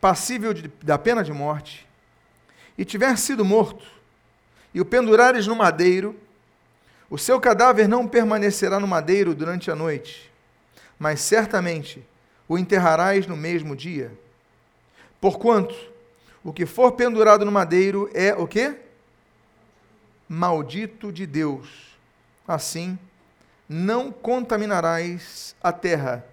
passível 0.00 0.54
de, 0.54 0.68
da 0.82 0.98
pena 0.98 1.22
de 1.22 1.32
morte, 1.32 1.86
e 2.76 2.84
tiver 2.84 3.16
sido 3.18 3.44
morto, 3.44 3.84
e 4.74 4.80
o 4.80 4.84
pendurares 4.84 5.46
no 5.46 5.54
madeiro, 5.54 6.18
o 7.10 7.18
seu 7.18 7.38
cadáver 7.38 7.86
não 7.86 8.08
permanecerá 8.08 8.80
no 8.80 8.86
madeiro 8.86 9.34
durante 9.34 9.70
a 9.70 9.76
noite, 9.76 10.32
mas 10.98 11.20
certamente 11.20 12.02
o 12.48 12.58
enterrarás 12.58 13.26
no 13.26 13.36
mesmo 13.36 13.76
dia. 13.76 14.10
Porquanto 15.20 15.74
o 16.42 16.52
que 16.52 16.64
for 16.64 16.92
pendurado 16.92 17.44
no 17.44 17.52
madeiro 17.52 18.10
é 18.14 18.34
o 18.34 18.48
quê? 18.48 18.76
Maldito 20.28 21.12
de 21.12 21.26
Deus. 21.26 21.96
Assim, 22.48 22.98
não 23.68 24.10
contaminarás 24.10 25.54
a 25.62 25.70
terra 25.70 26.26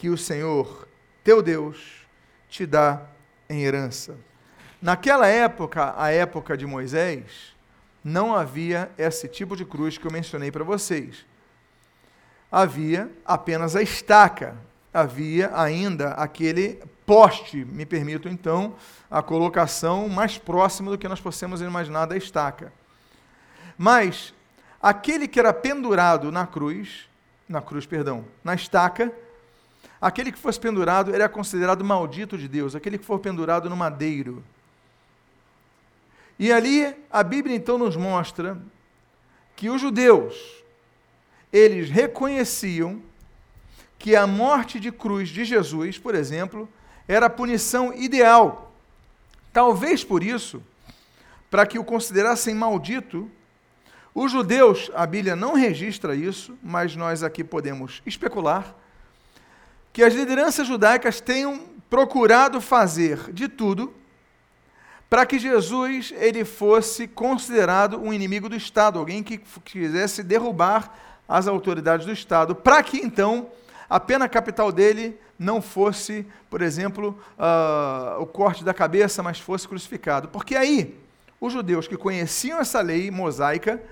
que 0.00 0.08
o 0.08 0.16
Senhor, 0.16 0.88
teu 1.22 1.42
Deus, 1.42 2.06
te 2.48 2.64
dá 2.64 3.02
em 3.50 3.64
herança. 3.64 4.16
Naquela 4.80 5.26
época, 5.26 5.92
a 5.94 6.10
época 6.10 6.56
de 6.56 6.64
Moisés, 6.64 7.54
não 8.02 8.34
havia 8.34 8.90
esse 8.96 9.28
tipo 9.28 9.54
de 9.54 9.62
cruz 9.62 9.98
que 9.98 10.06
eu 10.06 10.10
mencionei 10.10 10.50
para 10.50 10.64
vocês. 10.64 11.26
Havia 12.50 13.10
apenas 13.26 13.76
a 13.76 13.82
estaca, 13.82 14.56
havia 14.90 15.50
ainda 15.54 16.12
aquele 16.12 16.82
poste, 17.04 17.62
me 17.66 17.84
permito 17.84 18.26
então 18.26 18.76
a 19.10 19.22
colocação 19.22 20.08
mais 20.08 20.38
próxima 20.38 20.90
do 20.90 20.96
que 20.96 21.08
nós 21.08 21.20
possamos 21.20 21.60
imaginar 21.60 22.06
da 22.06 22.16
estaca. 22.16 22.72
Mas 23.76 24.32
aquele 24.80 25.28
que 25.28 25.38
era 25.38 25.52
pendurado 25.52 26.32
na 26.32 26.46
cruz, 26.46 27.06
na 27.46 27.60
cruz, 27.60 27.84
perdão, 27.84 28.24
na 28.42 28.54
estaca, 28.54 29.12
Aquele 30.00 30.32
que 30.32 30.38
fosse 30.38 30.58
pendurado 30.58 31.14
era 31.14 31.28
considerado 31.28 31.84
maldito 31.84 32.38
de 32.38 32.48
Deus, 32.48 32.74
aquele 32.74 32.96
que 32.96 33.04
for 33.04 33.18
pendurado 33.18 33.68
no 33.68 33.76
madeiro. 33.76 34.42
E 36.38 36.50
ali 36.50 36.96
a 37.10 37.22
Bíblia 37.22 37.54
então 37.54 37.76
nos 37.76 37.96
mostra 37.96 38.56
que 39.54 39.68
os 39.68 39.78
judeus, 39.78 40.64
eles 41.52 41.90
reconheciam 41.90 43.02
que 43.98 44.16
a 44.16 44.26
morte 44.26 44.80
de 44.80 44.90
cruz 44.90 45.28
de 45.28 45.44
Jesus, 45.44 45.98
por 45.98 46.14
exemplo, 46.14 46.66
era 47.06 47.26
a 47.26 47.30
punição 47.30 47.92
ideal. 47.92 48.72
Talvez 49.52 50.02
por 50.02 50.22
isso, 50.22 50.62
para 51.50 51.66
que 51.66 51.78
o 51.78 51.84
considerassem 51.84 52.54
maldito, 52.54 53.30
os 54.14 54.32
judeus, 54.32 54.90
a 54.94 55.04
Bíblia 55.04 55.36
não 55.36 55.52
registra 55.54 56.14
isso, 56.14 56.56
mas 56.62 56.96
nós 56.96 57.22
aqui 57.22 57.44
podemos 57.44 58.00
especular, 58.06 58.74
que 59.92 60.02
as 60.02 60.14
lideranças 60.14 60.66
judaicas 60.66 61.20
tenham 61.20 61.60
procurado 61.88 62.60
fazer 62.60 63.32
de 63.32 63.48
tudo 63.48 63.92
para 65.10 65.26
que 65.26 65.40
Jesus 65.40 66.14
ele 66.16 66.44
fosse 66.44 67.08
considerado 67.08 68.00
um 68.00 68.12
inimigo 68.12 68.48
do 68.48 68.54
Estado, 68.54 68.96
alguém 68.96 69.24
que 69.24 69.38
quisesse 69.64 70.22
derrubar 70.22 70.96
as 71.28 71.48
autoridades 71.48 72.06
do 72.06 72.12
Estado, 72.12 72.54
para 72.54 72.80
que 72.82 72.98
então 72.98 73.50
a 73.88 73.98
pena 73.98 74.28
capital 74.28 74.70
dele 74.70 75.18
não 75.36 75.60
fosse, 75.60 76.24
por 76.48 76.62
exemplo, 76.62 77.18
uh, 77.36 78.22
o 78.22 78.26
corte 78.26 78.62
da 78.62 78.72
cabeça, 78.72 79.20
mas 79.20 79.40
fosse 79.40 79.66
crucificado. 79.66 80.28
Porque 80.28 80.54
aí, 80.54 80.96
os 81.40 81.52
judeus 81.52 81.88
que 81.88 81.96
conheciam 81.96 82.60
essa 82.60 82.80
lei 82.80 83.10
mosaica, 83.10 83.82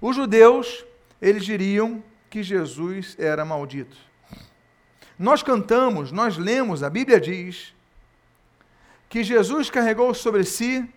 os 0.00 0.14
judeus, 0.14 0.84
eles 1.20 1.44
diriam 1.44 2.00
que 2.30 2.44
Jesus 2.44 3.16
era 3.18 3.44
maldito. 3.44 4.07
Nós 5.18 5.42
cantamos, 5.42 6.12
nós 6.12 6.36
lemos, 6.36 6.82
a 6.82 6.90
Bíblia 6.90 7.20
diz 7.20 7.74
que 9.08 9.24
Jesus 9.24 9.68
carregou 9.68 10.14
sobre 10.14 10.44
si 10.44 10.88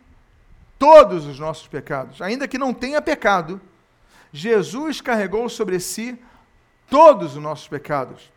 todos 0.77 1.25
os 1.25 1.39
nossos 1.39 1.67
pecados, 1.67 2.21
ainda 2.21 2.47
que 2.47 2.57
não 2.57 2.73
tenha 2.73 3.01
pecado. 3.01 3.59
Jesus 4.31 5.01
carregou 5.01 5.49
sobre 5.49 5.79
si 5.79 6.19
todos 6.89 7.35
os 7.35 7.41
nossos 7.41 7.67
pecados. 7.67 8.31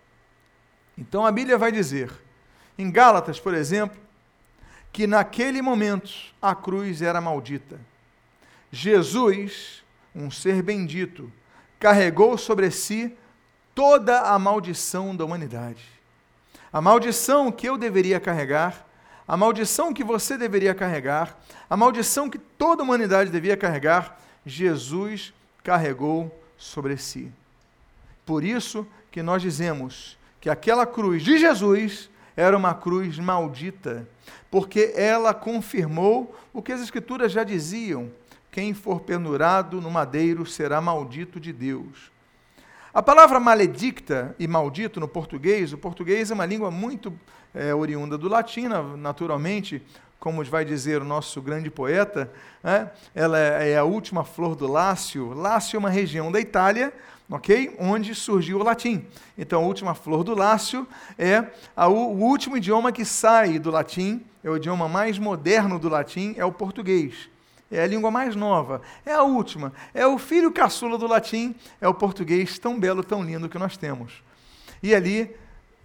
Então 0.97 1.27
a 1.27 1.33
Bíblia 1.33 1.59
vai 1.59 1.73
dizer, 1.73 2.11
em 2.79 2.91
Gálatas, 2.91 3.39
por 3.39 3.53
exemplo, 3.53 3.99
que 4.93 5.07
naquele 5.07 5.61
momento 5.61 6.13
a 6.41 6.55
cruz 6.55 7.03
era 7.03 7.21
maldita. 7.21 7.81
Jesus, 8.71 9.85
um 10.15 10.31
ser 10.31 10.63
bendito, 10.63 11.33
carregou 11.81 12.39
sobre 12.39 12.71
si 12.71 13.17
toda 13.75 14.21
a 14.21 14.39
maldição 14.39 15.15
da 15.15 15.25
humanidade. 15.25 15.85
A 16.73 16.81
maldição 16.81 17.51
que 17.51 17.69
eu 17.69 17.77
deveria 17.77 18.21
carregar, 18.21 18.87
a 19.27 19.37
maldição 19.37 19.93
que 19.93 20.05
você 20.05 20.37
deveria 20.37 20.75
carregar, 20.75 21.39
a 21.69 21.77
maldição 21.77 22.29
que 22.29 22.39
toda 22.39 22.83
a 22.83 22.85
humanidade 22.85 23.31
devia 23.31 23.57
carregar, 23.57 24.21
Jesus 24.45 25.33
carregou 25.63 26.31
sobre 26.59 26.97
si. 26.97 27.33
Por 28.27 28.45
isso 28.45 28.87
que 29.11 29.23
nós 29.23 29.43
dizemos 29.43 30.19
que 30.41 30.51
aquela 30.51 30.87
cruz 30.87 31.23
de 31.23 31.39
Jesus 31.39 32.11
era 32.37 32.57
uma 32.57 32.75
cruz 32.75 33.19
maldita, 33.19 34.07
porque 34.51 34.93
ela 34.97 35.33
confirmou 35.33 36.37
o 36.53 36.63
que 36.63 36.73
as 36.73 36.81
Escrituras 36.81 37.33
já 37.33 37.45
diziam: 37.45 38.11
quem 38.51 38.75
for 38.75 39.01
pendurado 39.01 39.81
no 39.81 39.91
madeiro 39.91 40.45
será 40.45 40.81
maldito 40.81 41.41
de 41.41 41.53
Deus. 41.53 42.14
A 42.95 43.03
palavra 43.03 43.41
maledicta 43.41 44.37
e 44.39 44.47
maldito 44.47 45.01
no 45.01 45.09
português, 45.09 45.73
o 45.73 45.77
português 45.77 46.31
é 46.31 46.35
uma 46.35 46.47
língua 46.47 46.71
muito 46.71 47.13
é, 47.53 47.75
oriunda 47.75 48.17
do 48.17 48.29
latim, 48.29 48.69
naturalmente, 48.97 49.83
como 50.21 50.45
vai 50.45 50.65
dizer 50.65 51.03
o 51.03 51.05
nosso 51.05 51.43
grande 51.43 51.69
poeta, 51.73 52.31
né? 52.63 52.89
ela 53.13 53.37
é, 53.37 53.73
é 53.73 53.77
a 53.77 53.83
última 53.83 54.23
flor 54.23 54.55
do 54.55 54.71
Lácio. 54.71 55.35
Lácio 55.35 55.77
é 55.77 55.81
uma 55.81 55.91
região 55.91 56.31
da 56.31 56.39
Itália, 56.39 56.93
ok? 57.29 57.75
Onde 57.81 58.15
surgiu 58.15 58.61
o 58.61 58.63
latim. 58.63 59.05
Então, 59.37 59.65
a 59.65 59.67
última 59.67 59.97
flor 59.97 60.23
do 60.23 60.33
Lácio 60.33 60.87
é 61.19 61.47
a, 61.75 61.89
o 61.89 62.17
último 62.17 62.57
idioma 62.57 62.93
que 62.93 63.05
sai 63.05 63.59
do 63.59 63.73
latim, 63.73 64.25
é 64.45 64.49
o 64.49 64.57
idioma 64.57 64.89
mais 64.89 65.19
moderno 65.19 65.81
do 65.81 65.89
latim, 65.89 66.33
é 66.39 66.45
o 66.45 66.53
português 66.53 67.29
é 67.71 67.83
a 67.83 67.87
língua 67.87 68.11
mais 68.11 68.37
nova, 68.37 68.83
é 69.05 69.13
a 69.13 69.23
última, 69.23 69.73
é 69.93 70.07
o 70.07 70.19
filho 70.19 70.53
caçula 70.53 70.97
do 70.99 71.07
latim, 71.07 71.55
é 71.81 71.89
o 71.89 71.95
português 71.95 72.59
tão 72.59 72.79
belo, 72.79 73.03
tão 73.03 73.23
lindo 73.23 73.49
que 73.49 73.59
nós 73.59 73.77
temos. 73.77 74.23
E 74.83 74.95
ali 74.95 75.35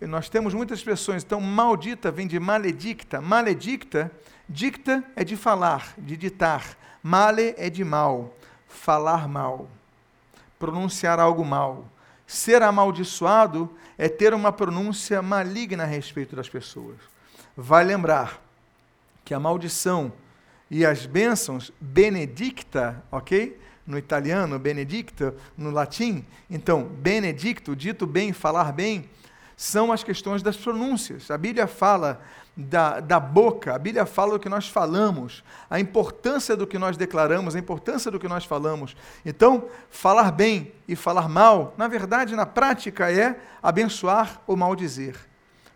nós 0.01 0.29
temos 0.29 0.53
muitas 0.53 0.79
expressões, 0.79 1.23
então 1.23 1.41
maldita 1.41 2.11
vem 2.11 2.27
de 2.27 2.39
maledicta, 2.39 3.19
maledicta, 3.19 4.11
dicta 4.47 5.03
é 5.15 5.23
de 5.23 5.35
falar, 5.35 5.93
de 5.97 6.15
ditar, 6.15 6.77
male 7.01 7.53
é 7.57 7.69
de 7.69 7.83
mal, 7.83 8.33
falar 8.67 9.27
mal, 9.27 9.67
pronunciar 10.57 11.19
algo 11.19 11.43
mal. 11.43 11.85
Ser 12.27 12.61
amaldiçoado 12.61 13.69
é 13.97 14.07
ter 14.07 14.33
uma 14.33 14.51
pronúncia 14.51 15.21
maligna 15.21 15.83
a 15.83 15.87
respeito 15.87 16.35
das 16.35 16.47
pessoas. 16.47 16.97
Vai 17.57 17.83
lembrar 17.83 18.39
que 19.25 19.33
a 19.33 19.39
maldição 19.39 20.13
e 20.69 20.85
as 20.85 21.05
bênçãos, 21.05 21.71
benedicta, 21.79 23.03
ok? 23.11 23.59
No 23.85 23.97
italiano, 23.97 24.59
benedicta, 24.59 25.35
no 25.57 25.71
latim. 25.71 26.23
Então, 26.49 26.83
benedicto, 26.83 27.75
dito 27.75 28.05
bem, 28.05 28.33
falar 28.33 28.71
bem, 28.71 29.09
são 29.57 29.91
as 29.91 30.03
questões 30.03 30.43
das 30.43 30.55
pronúncias. 30.55 31.31
A 31.31 31.37
Bíblia 31.37 31.67
fala 31.67 32.21
da, 32.55 32.99
da 32.99 33.19
boca, 33.19 33.73
a 33.73 33.79
Bíblia 33.79 34.05
fala 34.05 34.33
do 34.33 34.39
que 34.39 34.49
nós 34.49 34.67
falamos, 34.67 35.43
a 35.69 35.79
importância 35.79 36.55
do 36.55 36.67
que 36.67 36.77
nós 36.77 36.97
declaramos, 36.97 37.55
a 37.55 37.59
importância 37.59 38.11
do 38.11 38.19
que 38.19 38.27
nós 38.27 38.45
falamos. 38.45 38.95
Então, 39.25 39.67
falar 39.89 40.31
bem 40.31 40.71
e 40.87 40.95
falar 40.95 41.27
mal, 41.27 41.73
na 41.77 41.87
verdade, 41.87 42.35
na 42.35 42.45
prática, 42.45 43.11
é 43.11 43.39
abençoar 43.61 44.41
ou 44.45 44.55
maldizer. 44.55 45.28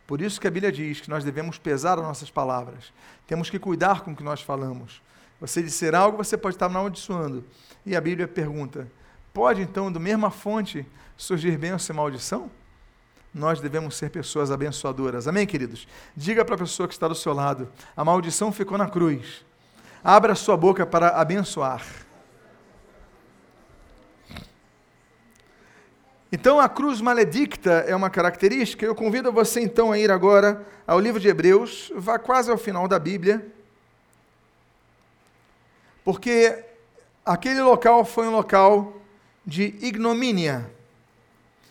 Por 0.05 0.21
isso 0.21 0.39
que 0.39 0.47
a 0.47 0.51
Bíblia 0.51 0.71
diz 0.71 0.99
que 0.99 1.09
nós 1.09 1.23
devemos 1.23 1.57
pesar 1.57 1.97
as 1.97 2.03
nossas 2.03 2.29
palavras. 2.29 2.91
Temos 3.25 3.49
que 3.49 3.57
cuidar 3.57 4.01
com 4.01 4.11
o 4.11 4.15
que 4.15 4.23
nós 4.23 4.41
falamos. 4.41 5.01
Você 5.39 5.61
disser 5.61 5.95
algo, 5.95 6.17
você 6.17 6.37
pode 6.37 6.55
estar 6.55 6.67
amaldiçoando. 6.67 7.43
E 7.85 7.95
a 7.95 8.01
Bíblia 8.01 8.27
pergunta: 8.27 8.87
pode 9.33 9.61
então, 9.61 9.91
do 9.91 9.99
mesma 9.99 10.29
fonte, 10.29 10.85
surgir 11.17 11.57
bênção 11.57 11.93
e 11.93 11.97
maldição? 11.97 12.51
Nós 13.33 13.59
devemos 13.59 13.95
ser 13.95 14.09
pessoas 14.09 14.51
abençoadoras. 14.51 15.27
Amém, 15.27 15.47
queridos? 15.47 15.87
Diga 16.15 16.45
para 16.45 16.55
a 16.55 16.59
pessoa 16.59 16.87
que 16.87 16.93
está 16.93 17.07
do 17.07 17.15
seu 17.15 17.33
lado: 17.33 17.69
a 17.95 18.05
maldição 18.05 18.51
ficou 18.51 18.77
na 18.77 18.89
cruz. 18.89 19.43
Abra 20.03 20.35
sua 20.35 20.57
boca 20.57 20.85
para 20.85 21.09
abençoar. 21.09 22.02
Então, 26.35 26.59
a 26.59 26.67
cruz 26.67 26.99
maledicta 26.99 27.85
é 27.87 27.95
uma 27.95 28.09
característica. 28.09 28.83
Eu 28.83 28.95
convido 28.95 29.31
você 29.31 29.61
então 29.61 29.91
a 29.91 29.99
ir 29.99 30.09
agora 30.09 30.65
ao 30.87 30.99
livro 30.99 31.19
de 31.19 31.27
Hebreus, 31.27 31.91
vá 31.95 32.17
quase 32.17 32.49
ao 32.49 32.57
final 32.57 32.87
da 32.87 32.97
Bíblia, 32.97 33.53
porque 36.03 36.65
aquele 37.23 37.61
local 37.61 38.03
foi 38.03 38.27
um 38.27 38.31
local 38.31 38.99
de 39.45 39.75
ignomínia. 39.79 40.67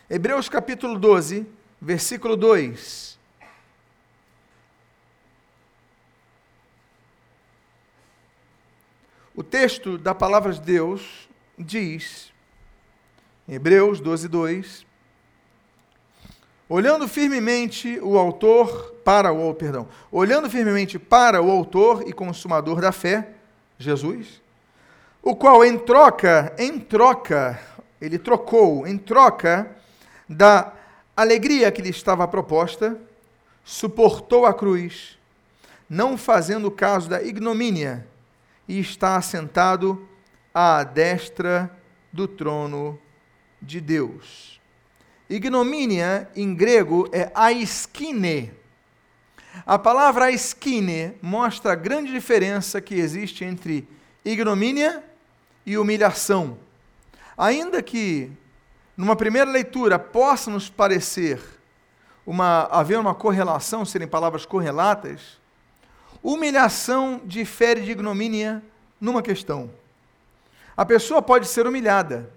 Hebreus 0.09 0.49
capítulo 0.49 0.97
12, 0.97 1.45
versículo 1.81 2.37
2. 2.37 3.19
O 9.35 9.43
texto 9.43 9.99
da 9.99 10.15
palavra 10.15 10.53
de 10.53 10.61
Deus 10.61 11.29
diz 11.59 12.32
Hebreus 13.49 14.01
12, 14.01 14.29
2. 14.29 14.87
Olhando 16.69 17.09
firmemente 17.09 17.99
o 18.01 18.17
autor 18.17 18.95
para 19.05 19.33
o 19.33 19.53
perdão, 19.53 19.89
olhando 20.11 20.49
firmemente 20.49 20.99
para 20.99 21.43
o 21.43 21.51
autor 21.51 22.05
e 22.07 22.13
consumador 22.13 22.81
da 22.81 22.93
fé, 22.93 23.31
Jesus, 23.79 24.41
o 25.21 25.35
qual 25.35 25.65
em 25.65 25.77
troca, 25.77 26.55
em 26.57 26.79
troca, 26.79 27.61
ele 28.01 28.17
trocou, 28.17 28.87
em 28.87 28.97
troca 28.97 29.71
da 30.29 30.73
alegria 31.17 31.71
que 31.73 31.83
lhe 31.83 31.91
estava 31.91 32.27
proposta, 32.29 32.97
suportou 33.65 34.47
a 34.47 34.55
cruz, 34.55 35.19
não 35.91 36.17
fazendo 36.17 36.71
caso 36.71 37.09
da 37.09 37.23
ignomínia, 37.23 38.07
e 38.69 38.79
está 38.79 39.17
assentado 39.17 40.09
à 40.55 40.85
destra 40.85 41.71
do 42.13 42.29
trono 42.29 42.99
de 43.63 43.81
Deus. 43.81 44.61
Ignomínia, 45.31 46.29
em 46.37 46.55
grego, 46.55 47.09
é 47.13 47.31
aiskine. 47.35 48.53
A 49.65 49.79
palavra 49.79 50.27
aiskine 50.27 51.15
mostra 51.23 51.73
a 51.73 51.77
grande 51.77 52.13
diferença 52.13 52.81
que 52.81 52.97
existe 52.97 53.45
entre 53.45 53.89
ignomínia 54.25 55.03
e 55.65 55.79
humilhação. 55.79 56.59
Ainda 57.37 57.83
que, 57.83 58.31
numa 58.97 59.17
primeira 59.17 59.51
leitura, 59.51 59.99
possa 59.99 60.51
nos 60.51 60.69
parecer 60.69 61.41
uma, 62.27 62.65
haver 62.71 62.99
uma 62.99 63.15
correlação, 63.15 63.85
serem 63.85 64.09
palavras 64.09 64.45
correlatas, 64.45 65.41
humilhação 66.23 67.21
difere 67.25 67.81
de 67.81 67.91
ignomínia 67.91 68.63
numa 69.01 69.23
questão. 69.23 69.71
A 70.77 70.85
pessoa 70.85 71.21
pode 71.21 71.47
ser 71.49 71.67
humilhada, 71.67 72.31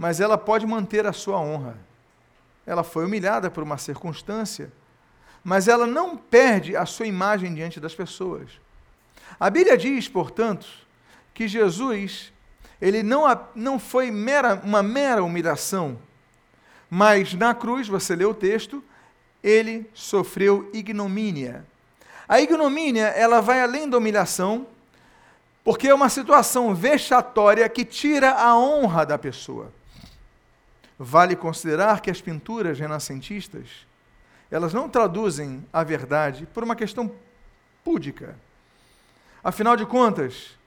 mas 0.00 0.18
ela 0.18 0.38
pode 0.38 0.66
manter 0.66 1.04
a 1.04 1.12
sua 1.12 1.38
honra. 1.38 1.76
Ela 2.64 2.82
foi 2.82 3.04
humilhada 3.04 3.50
por 3.50 3.62
uma 3.62 3.76
circunstância, 3.76 4.72
mas 5.44 5.68
ela 5.68 5.86
não 5.86 6.16
perde 6.16 6.74
a 6.74 6.86
sua 6.86 7.06
imagem 7.06 7.52
diante 7.52 7.78
das 7.78 7.94
pessoas. 7.94 8.48
A 9.38 9.50
Bíblia 9.50 9.76
diz, 9.76 10.08
portanto, 10.08 10.66
que 11.34 11.46
Jesus, 11.46 12.32
ele 12.80 13.02
não, 13.02 13.24
não 13.54 13.78
foi 13.78 14.10
mera, 14.10 14.54
uma 14.64 14.82
mera 14.82 15.22
humilhação, 15.22 15.98
mas 16.88 17.34
na 17.34 17.52
cruz, 17.52 17.86
você 17.86 18.16
lê 18.16 18.24
o 18.24 18.32
texto, 18.32 18.82
ele 19.44 19.86
sofreu 19.92 20.70
ignomínia. 20.72 21.62
A 22.26 22.40
ignomínia, 22.40 23.08
ela 23.08 23.42
vai 23.42 23.60
além 23.60 23.86
da 23.86 23.98
humilhação, 23.98 24.66
porque 25.62 25.88
é 25.88 25.94
uma 25.94 26.08
situação 26.08 26.74
vexatória 26.74 27.68
que 27.68 27.84
tira 27.84 28.30
a 28.30 28.56
honra 28.56 29.04
da 29.04 29.18
pessoa. 29.18 29.70
Vale 31.02 31.34
considerar 31.34 32.02
que 32.02 32.10
as 32.10 32.20
pinturas 32.20 32.78
renascentistas, 32.78 33.86
elas 34.50 34.74
não 34.74 34.86
traduzem 34.86 35.66
a 35.72 35.82
verdade 35.82 36.46
por 36.52 36.62
uma 36.62 36.76
questão 36.76 37.10
púdica. 37.82 38.36
Afinal 39.42 39.76
de 39.76 39.86
contas, 39.86 40.58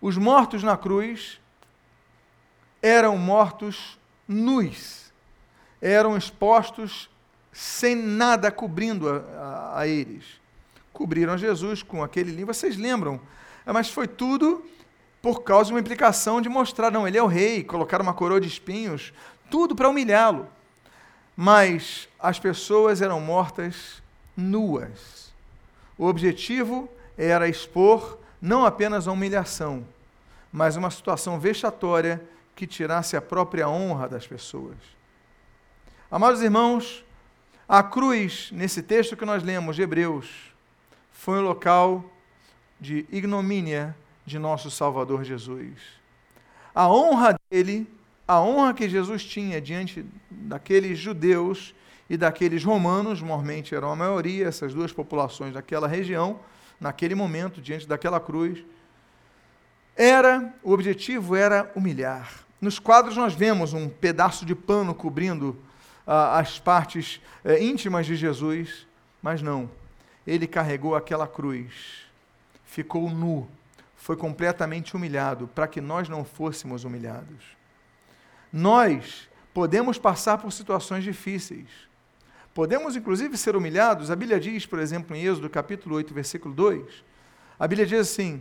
os 0.00 0.16
mortos 0.16 0.64
na 0.64 0.76
cruz 0.76 1.40
eram 2.82 3.16
mortos 3.16 3.96
nus, 4.26 5.12
eram 5.80 6.16
expostos 6.16 7.08
sem 7.52 7.94
nada 7.94 8.50
cobrindo 8.50 9.08
a, 9.08 9.18
a, 9.18 9.80
a 9.82 9.86
eles. 9.86 10.24
Cobriram 10.92 11.38
Jesus 11.38 11.80
com 11.80 12.02
aquele 12.02 12.32
linho, 12.32 12.48
vocês 12.48 12.76
lembram? 12.76 13.20
Mas 13.64 13.88
foi 13.88 14.08
tudo 14.08 14.64
por 15.22 15.42
causa 15.42 15.66
de 15.66 15.74
uma 15.74 15.80
implicação 15.80 16.40
de 16.40 16.48
mostrar, 16.48 16.90
não, 16.90 17.06
ele 17.06 17.18
é 17.18 17.22
o 17.22 17.26
rei, 17.26 17.62
colocaram 17.62 18.02
uma 18.02 18.14
coroa 18.14 18.40
de 18.40 18.48
espinhos, 18.48 19.12
tudo 19.50 19.74
para 19.74 19.88
humilhá-lo. 19.88 20.46
Mas 21.36 22.08
as 22.18 22.38
pessoas 22.38 23.02
eram 23.02 23.20
mortas 23.20 24.02
nuas. 24.36 25.32
O 25.98 26.06
objetivo 26.06 26.88
era 27.16 27.48
expor 27.48 28.18
não 28.40 28.64
apenas 28.64 29.06
a 29.06 29.12
humilhação, 29.12 29.86
mas 30.50 30.76
uma 30.76 30.90
situação 30.90 31.38
vexatória 31.38 32.22
que 32.56 32.66
tirasse 32.66 33.16
a 33.16 33.22
própria 33.22 33.68
honra 33.68 34.08
das 34.08 34.26
pessoas. 34.26 34.76
Amados 36.10 36.42
irmãos, 36.42 37.04
a 37.68 37.82
cruz, 37.82 38.50
nesse 38.52 38.82
texto 38.82 39.16
que 39.16 39.24
nós 39.24 39.42
lemos 39.42 39.76
de 39.76 39.82
Hebreus, 39.82 40.28
foi 41.12 41.38
um 41.38 41.42
local 41.42 42.04
de 42.80 43.06
ignomínia 43.10 43.94
de 44.24 44.38
nosso 44.38 44.70
Salvador 44.70 45.22
Jesus. 45.22 45.78
A 46.74 46.88
honra 46.88 47.38
dele 47.50 47.86
a 48.30 48.40
honra 48.40 48.72
que 48.72 48.88
Jesus 48.88 49.24
tinha 49.24 49.60
diante 49.60 50.06
daqueles 50.30 50.96
judeus 50.96 51.74
e 52.08 52.16
daqueles 52.16 52.62
romanos, 52.62 53.20
normalmente 53.20 53.74
eram 53.74 53.90
a 53.90 53.96
maioria, 53.96 54.46
essas 54.46 54.72
duas 54.72 54.92
populações 54.92 55.52
daquela 55.52 55.88
região, 55.88 56.38
naquele 56.78 57.16
momento, 57.16 57.60
diante 57.60 57.88
daquela 57.88 58.20
cruz, 58.20 58.62
era, 59.96 60.54
o 60.62 60.70
objetivo 60.70 61.34
era 61.34 61.72
humilhar. 61.74 62.30
Nos 62.60 62.78
quadros 62.78 63.16
nós 63.16 63.34
vemos 63.34 63.72
um 63.72 63.88
pedaço 63.88 64.46
de 64.46 64.54
pano 64.54 64.94
cobrindo 64.94 65.58
ah, 66.06 66.38
as 66.38 66.56
partes 66.56 67.20
eh, 67.44 67.60
íntimas 67.60 68.06
de 68.06 68.14
Jesus, 68.14 68.86
mas 69.20 69.42
não. 69.42 69.68
Ele 70.24 70.46
carregou 70.46 70.94
aquela 70.94 71.26
cruz, 71.26 72.04
ficou 72.64 73.10
nu, 73.10 73.48
foi 73.96 74.16
completamente 74.16 74.94
humilhado 74.94 75.48
para 75.48 75.66
que 75.66 75.80
nós 75.80 76.08
não 76.08 76.24
fôssemos 76.24 76.84
humilhados. 76.84 77.59
Nós 78.52 79.28
podemos 79.54 79.98
passar 79.98 80.38
por 80.38 80.52
situações 80.52 81.04
difíceis. 81.04 81.68
Podemos, 82.52 82.96
inclusive, 82.96 83.36
ser 83.36 83.54
humilhados. 83.54 84.10
A 84.10 84.16
Bíblia 84.16 84.40
diz, 84.40 84.66
por 84.66 84.78
exemplo, 84.78 85.14
em 85.14 85.24
Êxodo 85.24 85.48
capítulo 85.48 85.96
8, 85.96 86.12
versículo 86.12 86.54
2, 86.54 87.04
a 87.58 87.68
Bíblia 87.68 87.86
diz 87.86 88.00
assim: 88.00 88.40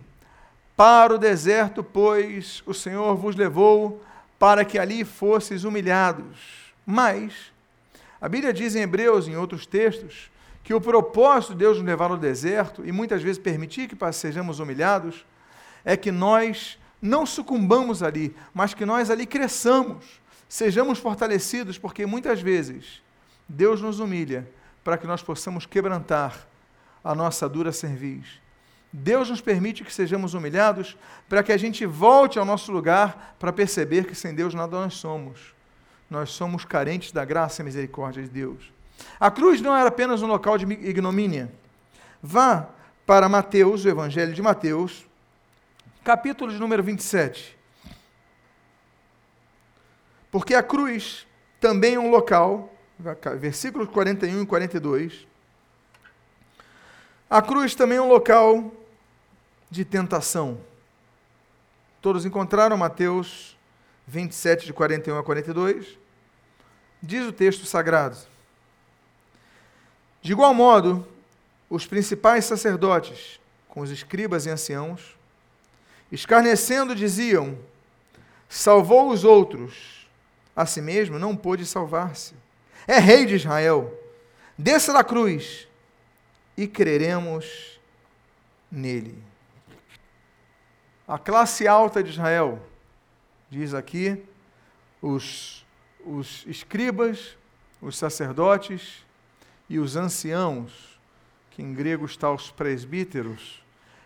Para 0.75 1.13
o 1.13 1.17
deserto, 1.17 1.83
pois, 1.83 2.63
o 2.65 2.73
Senhor 2.73 3.15
vos 3.15 3.35
levou 3.35 4.03
para 4.39 4.65
que 4.65 4.79
ali 4.79 5.03
fosseis 5.03 5.63
humilhados. 5.63 6.73
Mas, 6.85 7.51
a 8.19 8.27
Bíblia 8.27 8.51
diz 8.51 8.75
em 8.75 8.81
Hebreus, 8.81 9.27
em 9.27 9.35
outros 9.35 9.65
textos, 9.65 10.31
que 10.63 10.73
o 10.73 10.81
propósito 10.81 11.53
de 11.53 11.59
Deus 11.59 11.77
nos 11.77 11.85
levar 11.85 12.11
ao 12.11 12.17
deserto 12.17 12.85
e 12.85 12.91
muitas 12.91 13.21
vezes 13.21 13.37
permitir 13.37 13.87
que 13.87 14.11
sejamos 14.13 14.59
humilhados 14.59 15.25
é 15.83 15.95
que 15.97 16.11
nós 16.11 16.77
não 17.01 17.25
sucumbamos 17.25 18.03
ali, 18.03 18.35
mas 18.53 18.73
que 18.73 18.85
nós 18.85 19.09
ali 19.09 19.25
cresçamos, 19.25 20.19
sejamos 20.47 20.99
fortalecidos, 20.99 21.77
porque 21.77 22.05
muitas 22.05 22.41
vezes 22.41 23.01
Deus 23.47 23.81
nos 23.81 23.99
humilha 23.99 24.49
para 24.83 24.97
que 24.97 25.07
nós 25.07 25.21
possamos 25.21 25.65
quebrantar 25.65 26.47
a 27.03 27.15
nossa 27.15 27.47
dura 27.47 27.71
cerviz. 27.71 28.39
Deus 28.91 29.29
nos 29.29 29.39
permite 29.39 29.83
que 29.83 29.93
sejamos 29.93 30.33
humilhados 30.33 30.97
para 31.27 31.43
que 31.43 31.51
a 31.51 31.57
gente 31.57 31.85
volte 31.85 32.39
ao 32.39 32.45
nosso 32.45 32.71
lugar 32.71 33.35
para 33.39 33.53
perceber 33.53 34.05
que 34.05 34.15
sem 34.15 34.33
Deus 34.33 34.53
nada 34.53 34.79
nós 34.79 34.95
somos. 34.95 35.53
Nós 36.09 36.31
somos 36.31 36.65
carentes 36.65 37.12
da 37.12 37.23
graça 37.23 37.62
e 37.62 37.65
misericórdia 37.65 38.23
de 38.23 38.29
Deus. 38.29 38.73
A 39.19 39.29
cruz 39.29 39.62
não 39.62 39.75
era 39.75 39.89
apenas 39.89 40.23
um 40.23 40.27
local 40.27 40.57
de 40.57 40.65
ignomínia. 40.65 41.51
Vá 42.21 42.67
para 43.05 43.29
Mateus, 43.29 43.85
o 43.85 43.89
Evangelho 43.89 44.33
de 44.33 44.41
Mateus, 44.41 45.05
capítulo 46.03 46.51
de 46.51 46.59
número 46.59 46.83
27. 46.83 47.57
Porque 50.31 50.53
a 50.53 50.63
cruz 50.63 51.25
também 51.59 51.95
é 51.95 51.99
um 51.99 52.09
local, 52.09 52.73
versículos 53.38 53.89
41 53.89 54.43
e 54.43 54.45
42. 54.45 55.27
A 57.29 57.41
cruz 57.41 57.75
também 57.75 57.97
é 57.97 58.01
um 58.01 58.07
local 58.07 58.71
de 59.69 59.85
tentação. 59.85 60.59
Todos 62.01 62.25
encontraram 62.25 62.77
Mateus 62.77 63.57
27, 64.07 64.65
de 64.65 64.73
41 64.73 65.17
a 65.17 65.23
42? 65.23 65.97
Diz 67.01 67.27
o 67.27 67.31
texto 67.31 67.65
sagrado. 67.65 68.17
De 70.21 70.31
igual 70.31 70.53
modo, 70.53 71.07
os 71.69 71.85
principais 71.85 72.45
sacerdotes, 72.45 73.39
com 73.67 73.81
os 73.81 73.91
escribas 73.91 74.45
e 74.45 74.49
anciãos, 74.49 75.15
Escarnecendo, 76.11 76.95
diziam: 76.95 77.57
Salvou 78.47 79.11
os 79.11 79.23
outros, 79.23 80.07
a 80.55 80.65
si 80.65 80.81
mesmo 80.81 81.19
não 81.19 81.35
pôde 81.35 81.65
salvar-se. 81.65 82.33
É 82.87 82.97
rei 82.97 83.25
de 83.25 83.35
Israel. 83.35 83.93
Desça 84.57 84.91
da 84.91 85.03
cruz 85.03 85.67
e 86.57 86.67
creremos 86.67 87.79
nele. 88.71 89.23
A 91.07 91.17
classe 91.17 91.67
alta 91.67 92.03
de 92.03 92.09
Israel, 92.09 92.61
diz 93.49 93.73
aqui, 93.73 94.23
os, 95.01 95.65
os 96.05 96.43
escribas, 96.47 97.37
os 97.81 97.97
sacerdotes 97.97 99.05
e 99.69 99.79
os 99.79 99.95
anciãos, 99.95 100.99
que 101.51 101.61
em 101.61 101.73
grego 101.73 102.05
está 102.05 102.31
os 102.31 102.51
presbíteros, 102.51 103.63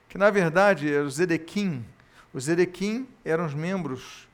que 0.08 0.18
na 0.18 0.30
verdade 0.30 0.94
era 0.94 1.04
o 1.04 1.10
Zedequim, 1.10 1.86
os 2.34 2.48
Erequim 2.48 3.08
eram 3.24 3.46
os 3.46 3.54
membros 3.54 4.28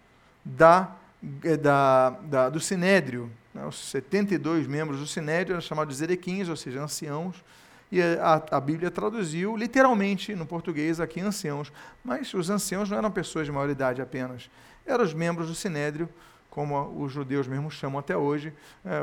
da, 0.44 0.96
eh, 1.44 1.58
da, 1.58 2.12
da, 2.12 2.50
do 2.50 2.60
Sinédrio. 2.60 3.30
Né? 3.54 3.66
Os 3.66 3.76
72 3.90 4.68
membros 4.68 5.00
do 5.00 5.08
Sinédrio 5.08 5.54
eram 5.54 5.62
chamados 5.62 5.98
de 5.98 6.04
Erequins, 6.04 6.48
ou 6.48 6.56
seja, 6.56 6.82
anciãos. 6.82 7.44
E 7.92 8.02
a, 8.02 8.44
a, 8.52 8.60
Bíblia 8.60 8.92
traduziu 8.92 9.58
literalmente 9.58 10.36
no 10.36 10.46
português 10.46 11.00
aqui 11.00 11.20
anciãos. 11.20 11.74
Mas 12.04 12.34
os 12.34 12.50
anciãos 12.50 12.90
não 12.90 12.98
eram 12.98 13.12
pessoas 13.12 13.46
de 13.46 13.52
maioridade 13.52 14.02
apenas. 14.02 14.50
Eram 14.86 15.04
os 15.04 15.14
membros 15.14 15.48
do 15.48 15.56
Sinédrio, 15.56 16.08
como 16.50 17.04
os 17.04 17.12
judeus 17.12 17.48
mesmo 17.48 17.70
chamam 17.70 18.00
até 18.00 18.16
hoje, 18.16 18.54
é, 18.86 19.02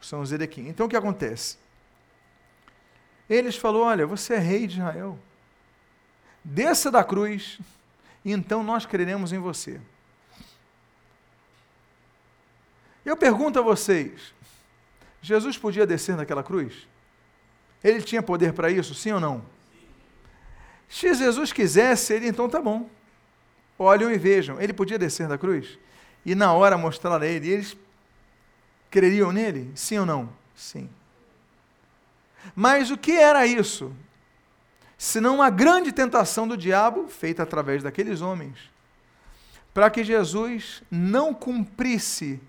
são 0.00 0.20
os 0.20 0.32
Erequim. 0.32 0.68
Então 0.68 0.86
o 0.86 0.88
que 0.88 0.96
acontece? 0.96 1.58
Eles 3.28 3.56
falou: 3.56 3.82
olha, 3.82 4.06
você 4.06 4.34
é 4.34 4.38
rei 4.38 4.66
de 4.66 4.78
Israel. 4.78 5.18
Desça 6.42 6.90
da 6.90 7.04
cruz 7.04 7.58
então 8.24 8.62
nós 8.62 8.84
creremos 8.86 9.32
em 9.32 9.38
você. 9.38 9.80
Eu 13.04 13.16
pergunto 13.16 13.58
a 13.58 13.62
vocês: 13.62 14.34
Jesus 15.22 15.56
podia 15.56 15.86
descer 15.86 16.16
naquela 16.16 16.42
cruz? 16.42 16.86
Ele 17.82 18.02
tinha 18.02 18.22
poder 18.22 18.52
para 18.52 18.70
isso, 18.70 18.94
sim 18.94 19.12
ou 19.12 19.20
não? 19.20 19.42
Se 20.88 21.14
Jesus 21.14 21.52
quisesse, 21.52 22.12
ele 22.12 22.28
então 22.28 22.48
tá 22.48 22.60
bom. 22.60 22.88
Olhem 23.78 24.12
e 24.12 24.18
vejam, 24.18 24.60
ele 24.60 24.72
podia 24.72 24.98
descer 24.98 25.28
da 25.28 25.38
cruz 25.38 25.78
e 26.24 26.34
na 26.34 26.52
hora 26.52 26.76
mostrar 26.76 27.22
a 27.22 27.26
ele, 27.26 27.48
eles 27.48 27.76
creriam 28.90 29.32
nele? 29.32 29.72
Sim 29.74 30.00
ou 30.00 30.06
não? 30.06 30.28
Sim. 30.54 30.88
Mas 32.54 32.90
o 32.90 32.98
que 32.98 33.12
era 33.12 33.46
isso? 33.46 33.94
Senão 34.98 35.36
uma 35.36 35.48
grande 35.48 35.92
tentação 35.92 36.46
do 36.48 36.56
diabo 36.56 37.06
feita 37.08 37.44
através 37.44 37.82
daqueles 37.84 38.20
homens, 38.20 38.58
para 39.72 39.88
que 39.88 40.02
Jesus 40.02 40.82
não 40.90 41.32
cumprisse 41.32 42.40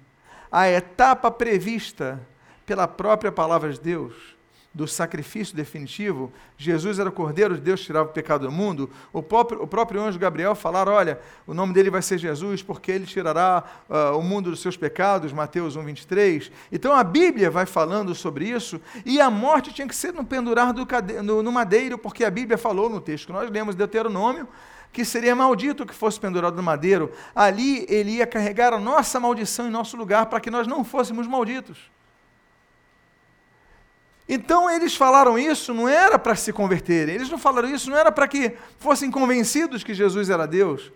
a 0.51 0.67
etapa 0.67 1.29
prevista 1.29 2.19
pela 2.65 2.87
própria 2.87 3.31
palavra 3.31 3.71
de 3.71 3.79
Deus 3.79 4.38
do 4.79 4.87
sacrifício 4.87 5.53
definitivo, 5.53 6.31
Jesus 6.57 6.99
era 6.99 7.09
o 7.09 7.11
Cordeiro 7.11 7.55
de 7.55 7.59
Deus 7.59 7.81
tirava 7.81 8.07
o 8.07 8.13
pecado 8.13 8.47
do 8.47 8.51
mundo, 8.51 8.89
o 9.11 9.21
próprio, 9.21 9.61
o 9.61 9.67
próprio 9.67 10.01
anjo 10.01 10.17
Gabriel 10.17 10.55
falar, 10.55 10.87
olha, 10.87 11.19
o 11.45 11.53
nome 11.53 11.73
dele 11.73 11.89
vai 11.89 12.01
ser 12.01 12.17
Jesus, 12.17 12.63
porque 12.63 12.89
ele 12.89 13.05
tirará 13.05 13.61
uh, 13.89 14.17
o 14.17 14.23
mundo 14.23 14.49
dos 14.49 14.61
seus 14.61 14.77
pecados, 14.77 15.33
Mateus 15.33 15.75
1, 15.75 15.83
23. 15.83 16.49
Então 16.71 16.93
a 16.93 17.03
Bíblia 17.03 17.51
vai 17.51 17.65
falando 17.65 18.15
sobre 18.15 18.47
isso, 18.47 18.79
e 19.05 19.19
a 19.19 19.29
morte 19.29 19.73
tinha 19.73 19.85
que 19.85 19.93
ser 19.93 20.13
no 20.13 20.23
pendurar 20.23 20.71
do 20.71 20.85
cade... 20.85 21.21
no, 21.21 21.43
no 21.43 21.51
madeiro, 21.51 21.97
porque 21.97 22.23
a 22.23 22.31
Bíblia 22.31 22.57
falou 22.57 22.89
no 22.89 23.01
texto 23.01 23.27
que 23.27 23.33
nós 23.33 23.51
lemos, 23.51 23.75
Deuteronômio, 23.75 24.47
que 24.93 25.03
seria 25.03 25.35
maldito 25.35 25.85
que 25.85 25.93
fosse 25.93 26.17
pendurado 26.17 26.55
no 26.55 26.63
madeiro. 26.63 27.11
Ali 27.35 27.85
ele 27.89 28.11
ia 28.11 28.25
carregar 28.25 28.71
a 28.71 28.79
nossa 28.79 29.19
maldição 29.19 29.67
em 29.67 29.71
nosso 29.71 29.97
lugar, 29.97 30.27
para 30.27 30.39
que 30.39 30.49
nós 30.49 30.65
não 30.65 30.85
fôssemos 30.85 31.27
malditos. 31.27 31.98
Então 34.31 34.69
eles 34.69 34.95
falaram 34.95 35.39
isso 35.39 35.73
não 35.73 35.89
era 35.89 36.19
para 36.19 36.35
se 36.35 36.53
converterem, 36.53 37.15
eles 37.15 37.31
não 37.31 37.39
falaram 37.39 37.67
isso 37.67 37.89
não 37.89 37.97
era 37.97 38.11
para 38.11 38.27
que 38.27 38.55
fossem 38.77 39.09
convencidos 39.09 39.83
que 39.83 39.91
Jesus 39.91 40.29
era 40.29 40.45
Deus. 40.45 40.91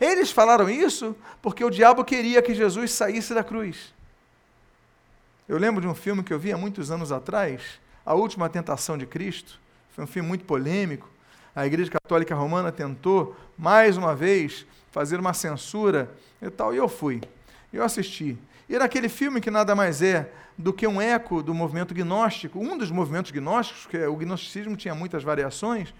Eles 0.00 0.32
falaram 0.32 0.68
isso 0.68 1.14
porque 1.40 1.64
o 1.64 1.70
diabo 1.70 2.04
queria 2.04 2.42
que 2.42 2.52
Jesus 2.52 2.90
saísse 2.90 3.32
da 3.32 3.44
cruz. 3.44 3.94
Eu 5.48 5.56
lembro 5.56 5.80
de 5.80 5.86
um 5.86 5.94
filme 5.94 6.24
que 6.24 6.34
eu 6.34 6.38
vi 6.38 6.52
há 6.52 6.58
muitos 6.58 6.90
anos 6.90 7.12
atrás, 7.12 7.62
A 8.04 8.14
Última 8.14 8.48
Tentação 8.48 8.98
de 8.98 9.06
Cristo. 9.06 9.60
Foi 9.94 10.02
um 10.02 10.08
filme 10.08 10.26
muito 10.26 10.44
polêmico. 10.44 11.08
A 11.54 11.64
Igreja 11.64 11.92
Católica 11.92 12.34
Romana 12.34 12.72
tentou, 12.72 13.36
mais 13.56 13.96
uma 13.96 14.16
vez, 14.16 14.66
fazer 14.90 15.20
uma 15.20 15.32
censura 15.32 16.10
e 16.42 16.50
tal, 16.50 16.74
e 16.74 16.78
eu 16.78 16.88
fui. 16.88 17.20
Eu 17.72 17.84
assisti. 17.84 18.36
Era 18.68 18.84
aquele 18.84 19.08
filme 19.08 19.40
que 19.40 19.50
nada 19.50 19.74
mais 19.74 20.00
é 20.00 20.30
do 20.56 20.72
que 20.72 20.86
um 20.86 21.00
eco 21.00 21.42
do 21.42 21.52
movimento 21.52 21.92
gnóstico, 21.92 22.58
um 22.58 22.78
dos 22.78 22.90
movimentos 22.90 23.30
gnósticos, 23.30 23.86
que 23.86 23.98
o 23.98 24.16
gnosticismo 24.16 24.76
tinha 24.76 24.94
muitas 24.94 25.22
variações, 25.22 25.92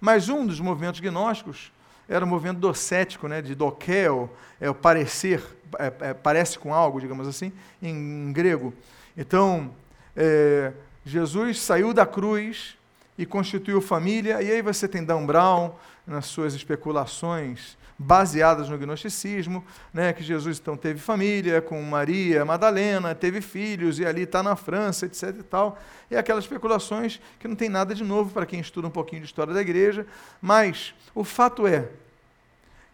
mas 0.00 0.28
um 0.28 0.44
dos 0.44 0.60
movimentos 0.60 1.00
gnósticos 1.00 1.72
era 2.08 2.24
o 2.24 2.28
movimento 2.28 2.58
docético, 2.58 3.28
né, 3.28 3.40
de 3.40 3.54
dokel, 3.54 4.28
é 4.60 4.68
o 4.68 4.74
parecer, 4.74 5.42
é, 5.78 5.92
é, 6.00 6.14
parece 6.14 6.58
com 6.58 6.74
algo, 6.74 7.00
digamos 7.00 7.26
assim, 7.26 7.52
em, 7.80 8.28
em 8.28 8.32
grego. 8.32 8.74
Então, 9.16 9.70
é, 10.16 10.72
Jesus 11.04 11.60
saiu 11.60 11.94
da 11.94 12.04
cruz 12.04 12.76
e 13.16 13.24
constituiu 13.24 13.80
família, 13.80 14.42
e 14.42 14.50
aí 14.50 14.60
você 14.60 14.88
tem 14.88 15.04
Dan 15.04 15.24
Brown 15.24 15.72
nas 16.06 16.26
suas 16.26 16.54
especulações 16.54 17.78
baseadas 18.02 18.68
no 18.68 18.76
gnosticismo, 18.76 19.64
né, 19.92 20.12
que 20.12 20.22
Jesus 20.22 20.58
então 20.58 20.76
teve 20.76 20.98
família 20.98 21.62
com 21.62 21.80
Maria 21.82 22.44
Madalena, 22.44 23.14
teve 23.14 23.40
filhos 23.40 23.98
e 23.98 24.04
ali 24.04 24.22
está 24.22 24.42
na 24.42 24.56
França, 24.56 25.06
etc 25.06 25.36
e 25.38 25.42
tal. 25.42 25.78
E 26.10 26.16
aquelas 26.16 26.44
especulações 26.44 27.20
que 27.38 27.46
não 27.46 27.54
tem 27.54 27.68
nada 27.68 27.94
de 27.94 28.02
novo 28.02 28.30
para 28.32 28.44
quem 28.44 28.60
estuda 28.60 28.88
um 28.88 28.90
pouquinho 28.90 29.22
de 29.22 29.26
história 29.26 29.54
da 29.54 29.60
igreja, 29.60 30.06
mas 30.40 30.94
o 31.14 31.22
fato 31.22 31.66
é 31.66 31.88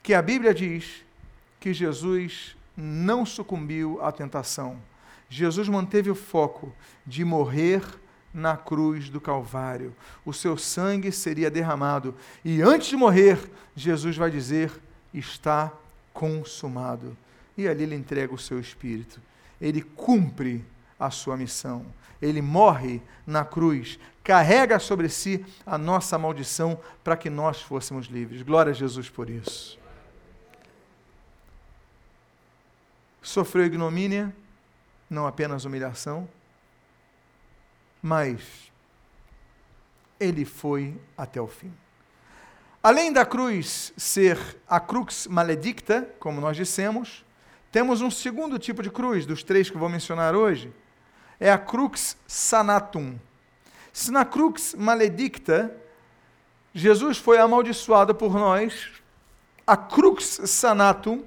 que 0.02 0.14
a 0.14 0.22
Bíblia 0.22 0.52
diz 0.52 1.04
que 1.58 1.72
Jesus 1.72 2.56
não 2.76 3.26
sucumbiu 3.26 3.98
à 4.02 4.12
tentação. 4.12 4.78
Jesus 5.28 5.68
manteve 5.68 6.10
o 6.10 6.14
foco 6.14 6.72
de 7.06 7.24
morrer 7.24 7.82
na 8.32 8.56
cruz 8.56 9.10
do 9.10 9.20
Calvário. 9.20 9.94
O 10.24 10.32
seu 10.32 10.56
sangue 10.56 11.10
seria 11.10 11.50
derramado. 11.50 12.14
E 12.44 12.62
antes 12.62 12.88
de 12.88 12.96
morrer, 12.96 13.38
Jesus 13.74 14.16
vai 14.16 14.30
dizer: 14.30 14.70
Está 15.12 15.72
consumado. 16.12 17.16
E 17.56 17.66
ali 17.66 17.84
ele 17.84 17.94
entrega 17.94 18.34
o 18.34 18.38
seu 18.38 18.60
espírito. 18.60 19.20
Ele 19.60 19.82
cumpre 19.82 20.64
a 20.98 21.10
sua 21.10 21.36
missão. 21.36 21.86
Ele 22.20 22.42
morre 22.42 23.00
na 23.26 23.44
cruz, 23.44 23.98
carrega 24.24 24.78
sobre 24.78 25.08
si 25.08 25.44
a 25.64 25.78
nossa 25.78 26.18
maldição 26.18 26.78
para 27.04 27.16
que 27.16 27.30
nós 27.30 27.62
fôssemos 27.62 28.06
livres. 28.06 28.42
Glória 28.42 28.70
a 28.70 28.74
Jesus 28.74 29.08
por 29.08 29.30
isso. 29.30 29.78
Sofreu 33.22 33.66
ignomínia, 33.66 34.34
não 35.08 35.26
apenas 35.26 35.64
humilhação, 35.64 36.28
mas 38.02 38.72
ele 40.18 40.44
foi 40.44 40.98
até 41.16 41.40
o 41.40 41.46
fim. 41.46 41.72
Além 42.88 43.12
da 43.12 43.26
cruz 43.26 43.92
ser 43.98 44.38
a 44.66 44.80
crux 44.80 45.26
maledicta, 45.26 46.08
como 46.18 46.40
nós 46.40 46.56
dissemos, 46.56 47.22
temos 47.70 48.00
um 48.00 48.10
segundo 48.10 48.58
tipo 48.58 48.82
de 48.82 48.90
cruz, 48.90 49.26
dos 49.26 49.42
três 49.42 49.68
que 49.68 49.76
vou 49.76 49.90
mencionar 49.90 50.34
hoje, 50.34 50.72
é 51.38 51.52
a 51.52 51.58
crux 51.58 52.16
sanatum. 52.26 53.18
Se 53.92 54.10
na 54.10 54.24
crux 54.24 54.74
maledicta 54.74 55.70
Jesus 56.72 57.18
foi 57.18 57.36
amaldiçoado 57.36 58.14
por 58.14 58.32
nós, 58.32 58.88
a 59.66 59.76
crux 59.76 60.40
sanatum, 60.46 61.22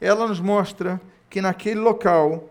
ela 0.00 0.26
nos 0.26 0.40
mostra 0.40 1.00
que 1.30 1.40
naquele 1.40 1.78
local 1.78 2.50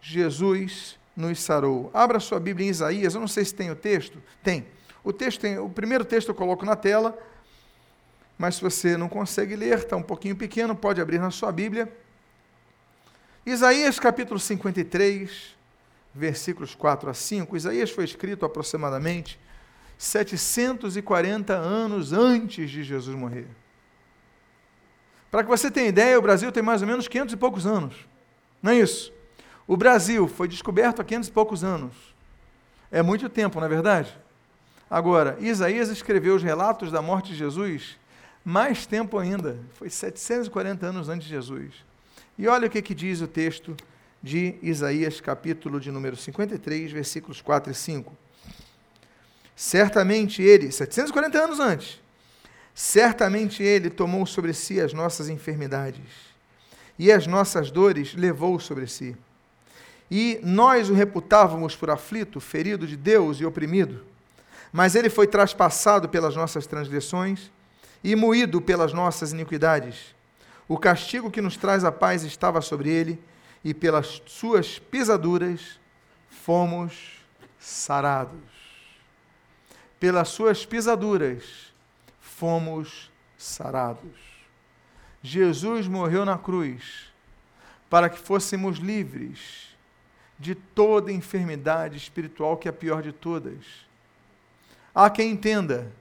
Jesus 0.00 0.98
nos 1.14 1.38
sarou. 1.42 1.90
Abra 1.92 2.18
sua 2.18 2.40
Bíblia 2.40 2.66
em 2.66 2.70
Isaías, 2.70 3.14
eu 3.14 3.20
não 3.20 3.28
sei 3.28 3.44
se 3.44 3.54
tem 3.54 3.70
o 3.70 3.76
texto. 3.76 4.22
Tem. 4.42 4.66
O 5.04 5.12
texto 5.12 5.42
tem, 5.42 5.58
o 5.58 5.68
primeiro 5.68 6.06
texto 6.06 6.30
eu 6.30 6.34
coloco 6.34 6.64
na 6.64 6.76
tela, 6.76 7.14
mas 8.40 8.54
se 8.54 8.62
você 8.62 8.96
não 8.96 9.06
consegue 9.06 9.54
ler, 9.54 9.76
está 9.76 9.94
um 9.94 10.02
pouquinho 10.02 10.34
pequeno, 10.34 10.74
pode 10.74 10.98
abrir 10.98 11.18
na 11.18 11.30
sua 11.30 11.52
Bíblia. 11.52 11.94
Isaías 13.44 14.00
capítulo 14.00 14.40
53, 14.40 15.54
versículos 16.14 16.74
4 16.74 17.10
a 17.10 17.12
5. 17.12 17.54
Isaías 17.54 17.90
foi 17.90 18.04
escrito 18.04 18.46
aproximadamente 18.46 19.38
740 19.98 21.52
anos 21.52 22.14
antes 22.14 22.70
de 22.70 22.82
Jesus 22.82 23.14
morrer. 23.14 23.46
Para 25.30 25.42
que 25.42 25.50
você 25.50 25.70
tenha 25.70 25.88
ideia, 25.88 26.18
o 26.18 26.22
Brasil 26.22 26.50
tem 26.50 26.62
mais 26.62 26.80
ou 26.80 26.88
menos 26.88 27.06
500 27.06 27.34
e 27.34 27.36
poucos 27.36 27.66
anos. 27.66 27.94
Não 28.62 28.72
é 28.72 28.78
isso? 28.78 29.12
O 29.66 29.76
Brasil 29.76 30.26
foi 30.26 30.48
descoberto 30.48 31.02
há 31.02 31.04
500 31.04 31.28
e 31.28 31.32
poucos 31.32 31.62
anos. 31.62 31.92
É 32.90 33.02
muito 33.02 33.28
tempo, 33.28 33.60
não 33.60 33.66
é 33.66 33.68
verdade? 33.68 34.18
Agora, 34.88 35.36
Isaías 35.40 35.90
escreveu 35.90 36.36
os 36.36 36.42
relatos 36.42 36.90
da 36.90 37.02
morte 37.02 37.32
de 37.32 37.36
Jesus 37.36 38.00
mais 38.44 38.86
tempo 38.86 39.18
ainda. 39.18 39.58
Foi 39.74 39.90
740 39.90 40.86
anos 40.86 41.08
antes 41.08 41.26
de 41.26 41.34
Jesus. 41.34 41.72
E 42.38 42.48
olha 42.48 42.66
o 42.66 42.70
que, 42.70 42.80
que 42.80 42.94
diz 42.94 43.20
o 43.20 43.26
texto 43.26 43.76
de 44.22 44.56
Isaías, 44.62 45.20
capítulo 45.20 45.80
de 45.80 45.90
número 45.90 46.16
53, 46.16 46.92
versículos 46.92 47.40
4 47.40 47.72
e 47.72 47.74
5. 47.74 48.12
Certamente 49.54 50.42
ele, 50.42 50.72
740 50.72 51.38
anos 51.38 51.60
antes, 51.60 52.00
certamente 52.74 53.62
ele 53.62 53.90
tomou 53.90 54.24
sobre 54.24 54.54
si 54.54 54.80
as 54.80 54.92
nossas 54.92 55.28
enfermidades 55.28 56.30
e 56.98 57.12
as 57.12 57.26
nossas 57.26 57.70
dores 57.70 58.14
levou 58.14 58.58
sobre 58.58 58.86
si 58.86 59.16
e 60.10 60.40
nós 60.42 60.90
o 60.90 60.94
reputávamos 60.94 61.76
por 61.76 61.88
aflito, 61.88 62.40
ferido 62.40 62.86
de 62.86 62.96
Deus 62.96 63.38
e 63.38 63.44
oprimido. 63.44 64.04
Mas 64.72 64.94
ele 64.94 65.08
foi 65.08 65.26
traspassado 65.26 66.08
pelas 66.08 66.34
nossas 66.34 66.66
transgressões 66.66 67.50
e 68.02 68.16
moído 68.16 68.60
pelas 68.60 68.92
nossas 68.92 69.32
iniquidades. 69.32 70.14
O 70.68 70.78
castigo 70.78 71.30
que 71.30 71.40
nos 71.40 71.56
traz 71.56 71.84
a 71.84 71.92
paz 71.92 72.22
estava 72.22 72.60
sobre 72.60 72.90
ele, 72.90 73.18
e 73.64 73.74
pelas 73.74 74.22
suas 74.26 74.78
pisaduras 74.78 75.78
fomos 76.28 77.18
sarados. 77.58 78.40
Pelas 79.98 80.28
suas 80.28 80.64
pisaduras 80.64 81.72
fomos 82.20 83.10
sarados. 83.36 84.18
Jesus 85.22 85.86
morreu 85.86 86.24
na 86.24 86.38
cruz 86.38 87.10
para 87.90 88.08
que 88.08 88.18
fôssemos 88.18 88.78
livres 88.78 89.68
de 90.38 90.54
toda 90.54 91.12
enfermidade 91.12 91.98
espiritual, 91.98 92.56
que 92.56 92.66
é 92.66 92.70
a 92.70 92.72
pior 92.72 93.02
de 93.02 93.12
todas. 93.12 93.58
Há 94.94 95.10
quem 95.10 95.32
entenda 95.32 95.92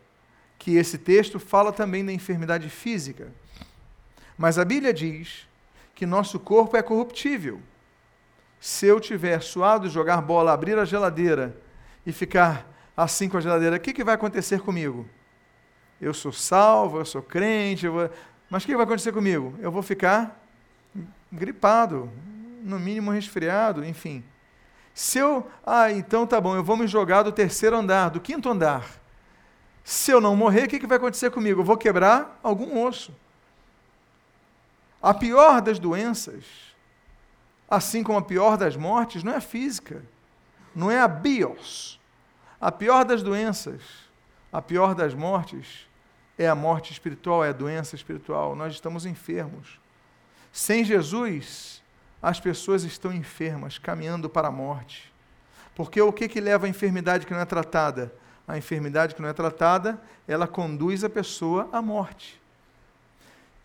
que 0.59 0.75
esse 0.75 0.97
texto 0.97 1.39
fala 1.39 1.71
também 1.71 2.05
da 2.05 2.11
enfermidade 2.11 2.69
física. 2.69 3.31
Mas 4.37 4.59
a 4.59 4.65
Bíblia 4.65 4.93
diz 4.93 5.47
que 5.95 6.05
nosso 6.05 6.37
corpo 6.37 6.75
é 6.75 6.83
corruptível. 6.83 7.61
Se 8.59 8.85
eu 8.85 8.99
tiver 8.99 9.41
suado, 9.41 9.89
jogar 9.89 10.21
bola, 10.21 10.51
abrir 10.51 10.77
a 10.77 10.83
geladeira 10.83 11.57
e 12.05 12.11
ficar 12.11 12.69
assim 12.95 13.29
com 13.29 13.37
a 13.37 13.41
geladeira, 13.41 13.77
o 13.77 13.79
que, 13.79 13.93
que 13.93 14.03
vai 14.03 14.15
acontecer 14.15 14.59
comigo? 14.59 15.07
Eu 15.99 16.13
sou 16.13 16.33
salvo, 16.33 16.99
eu 16.99 17.05
sou 17.05 17.21
crente, 17.21 17.85
eu 17.85 17.93
vou... 17.93 18.09
mas 18.49 18.63
o 18.63 18.65
que 18.65 18.75
vai 18.75 18.83
acontecer 18.83 19.13
comigo? 19.13 19.55
Eu 19.59 19.71
vou 19.71 19.81
ficar 19.81 20.45
gripado, 21.31 22.11
no 22.63 22.77
mínimo 22.77 23.11
resfriado, 23.11 23.85
enfim. 23.85 24.23
Se 24.93 25.19
eu, 25.19 25.49
ah, 25.65 25.89
então 25.89 26.27
tá 26.27 26.41
bom, 26.41 26.55
eu 26.55 26.63
vou 26.63 26.75
me 26.75 26.85
jogar 26.85 27.23
do 27.23 27.31
terceiro 27.31 27.77
andar, 27.77 28.09
do 28.09 28.19
quinto 28.19 28.49
andar. 28.49 28.99
Se 29.89 30.11
eu 30.11 30.21
não 30.21 30.35
morrer, 30.35 30.65
o 30.65 30.67
que, 30.67 30.77
que 30.77 30.85
vai 30.85 30.97
acontecer 30.97 31.31
comigo? 31.31 31.61
Eu 31.61 31.65
vou 31.65 31.75
quebrar 31.75 32.39
algum 32.43 32.85
osso. 32.85 33.11
A 35.01 35.15
pior 35.15 35.61
das 35.61 35.79
doenças, 35.79 36.43
assim 37.67 38.03
como 38.03 38.19
a 38.19 38.21
pior 38.21 38.55
das 38.55 38.75
mortes, 38.75 39.23
não 39.23 39.33
é 39.33 39.37
a 39.37 39.41
física, 39.41 40.03
não 40.75 40.91
é 40.91 40.99
a 40.99 41.07
bios. 41.07 41.99
A 42.61 42.71
pior 42.71 43.03
das 43.03 43.23
doenças, 43.23 43.81
a 44.53 44.61
pior 44.61 44.93
das 44.93 45.15
mortes, 45.15 45.87
é 46.37 46.47
a 46.47 46.53
morte 46.53 46.93
espiritual, 46.93 47.43
é 47.43 47.49
a 47.49 47.51
doença 47.51 47.95
espiritual. 47.95 48.55
Nós 48.55 48.73
estamos 48.73 49.07
enfermos. 49.07 49.79
Sem 50.53 50.83
Jesus, 50.83 51.81
as 52.21 52.39
pessoas 52.39 52.83
estão 52.83 53.11
enfermas, 53.11 53.79
caminhando 53.79 54.29
para 54.29 54.49
a 54.49 54.51
morte. 54.51 55.11
Porque 55.73 55.99
o 55.99 56.13
que, 56.13 56.27
que 56.27 56.39
leva 56.39 56.67
à 56.67 56.69
enfermidade 56.69 57.25
que 57.25 57.33
não 57.33 57.41
é 57.41 57.45
tratada? 57.45 58.13
A 58.49 58.57
enfermidade 58.57 59.13
que 59.13 59.21
não 59.21 59.29
é 59.29 59.33
tratada, 59.33 60.01
ela 60.27 60.47
conduz 60.47 61.03
a 61.03 61.09
pessoa 61.09 61.69
à 61.71 61.83
morte. 61.83 62.41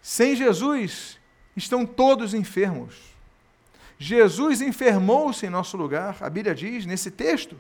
Sem 0.03 0.37
Jesus, 0.37 1.19
estão 1.57 1.87
todos 1.87 2.35
enfermos. 2.35 2.95
Jesus 3.99 4.61
enfermou-se 4.61 5.47
em 5.47 5.49
nosso 5.49 5.79
lugar, 5.79 6.19
a 6.21 6.29
Bíblia 6.29 6.55
diz 6.55 6.85
nesse 6.85 7.11
texto, 7.11 7.57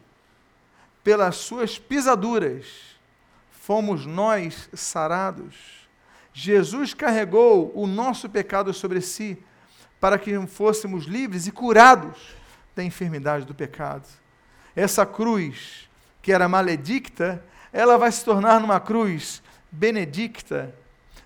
pelas 1.03 1.37
suas 1.37 1.79
pisaduras 1.79 2.67
fomos 3.51 4.05
nós 4.05 4.69
sarados. 4.75 5.89
Jesus 6.31 6.93
carregou 6.93 7.73
o 7.75 7.87
nosso 7.87 8.29
pecado 8.29 8.75
sobre 8.75 9.01
si 9.01 9.43
para 9.99 10.19
que 10.19 10.47
fôssemos 10.47 11.07
livres 11.07 11.47
e 11.47 11.51
curados 11.51 12.35
da 12.77 12.85
enfermidade 12.85 13.47
do 13.47 13.55
pecado. 13.55 14.07
Essa 14.77 15.07
cruz, 15.07 15.89
que 16.25 16.33
era 16.33 16.49
maledicta, 16.49 17.45
ela 17.71 17.99
vai 17.99 18.11
se 18.11 18.25
tornar 18.25 18.59
numa 18.59 18.81
cruz 18.81 19.43
benedicta, 19.71 20.75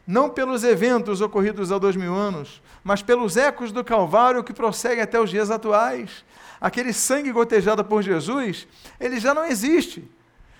não 0.05 0.29
pelos 0.29 0.65
eventos 0.65 1.21
ocorridos 1.21 1.71
há 1.71 1.79
dois 1.79 1.95
mil 1.95 2.13
anos, 2.13 2.61
mas 2.83 3.01
pelos 3.01 3.37
ecos 3.37 3.71
do 3.71 3.85
Calvário 3.85 4.43
que 4.43 4.53
prosseguem 4.53 5.01
até 5.01 5.21
os 5.21 5.31
dias 5.31 5.53
atuais. 5.53 6.25
Aquele 6.61 6.93
sangue 6.93 7.31
gotejado 7.31 7.85
por 7.85 8.03
Jesus, 8.03 8.67
ele 8.99 9.21
já 9.21 9.33
não 9.33 9.45
existe, 9.45 10.03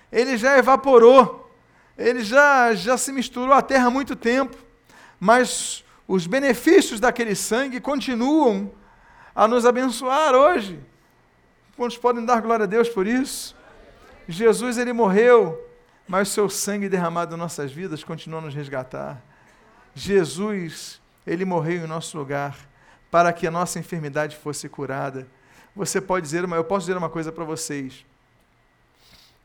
ele 0.09 0.37
já 0.37 0.57
evaporou, 0.57 1.51
ele 1.97 2.23
já, 2.23 2.73
já 2.73 2.97
se 2.97 3.11
misturou 3.11 3.51
à 3.51 3.61
terra 3.61 3.87
há 3.87 3.91
muito 3.91 4.15
tempo, 4.15 4.55
mas 5.19 5.83
os 6.07 6.25
benefícios 6.27 7.01
daquele 7.01 7.35
sangue 7.35 7.81
continuam 7.81 8.71
a 9.35 9.49
nos 9.49 9.65
abençoar 9.65 10.33
hoje. 10.33 10.79
Quantos 11.75 11.97
podem 11.97 12.23
dar 12.23 12.41
glória 12.41 12.63
a 12.63 12.67
Deus 12.67 12.87
por 12.87 13.05
isso? 13.05 13.58
Jesus 14.31 14.77
ele 14.77 14.93
morreu 14.93 15.69
mas 16.09 16.27
o 16.27 16.31
seu 16.31 16.49
sangue 16.49 16.89
derramado 16.89 17.35
em 17.35 17.37
nossas 17.37 17.71
vidas 17.71 18.03
continua 18.03 18.39
a 18.39 18.41
nos 18.41 18.55
resgatar. 18.55 19.21
Jesus, 19.93 20.99
ele 21.25 21.45
morreu 21.45 21.85
em 21.85 21.87
nosso 21.87 22.17
lugar 22.17 22.57
para 23.11 23.31
que 23.31 23.45
a 23.45 23.51
nossa 23.51 23.77
enfermidade 23.77 24.35
fosse 24.35 24.67
curada. 24.67 25.27
Você 25.75 26.01
pode 26.01 26.25
dizer, 26.25 26.47
mas 26.47 26.57
eu 26.57 26.63
posso 26.63 26.87
dizer 26.87 26.97
uma 26.97 27.11
coisa 27.11 27.31
para 27.31 27.43
vocês. 27.43 28.03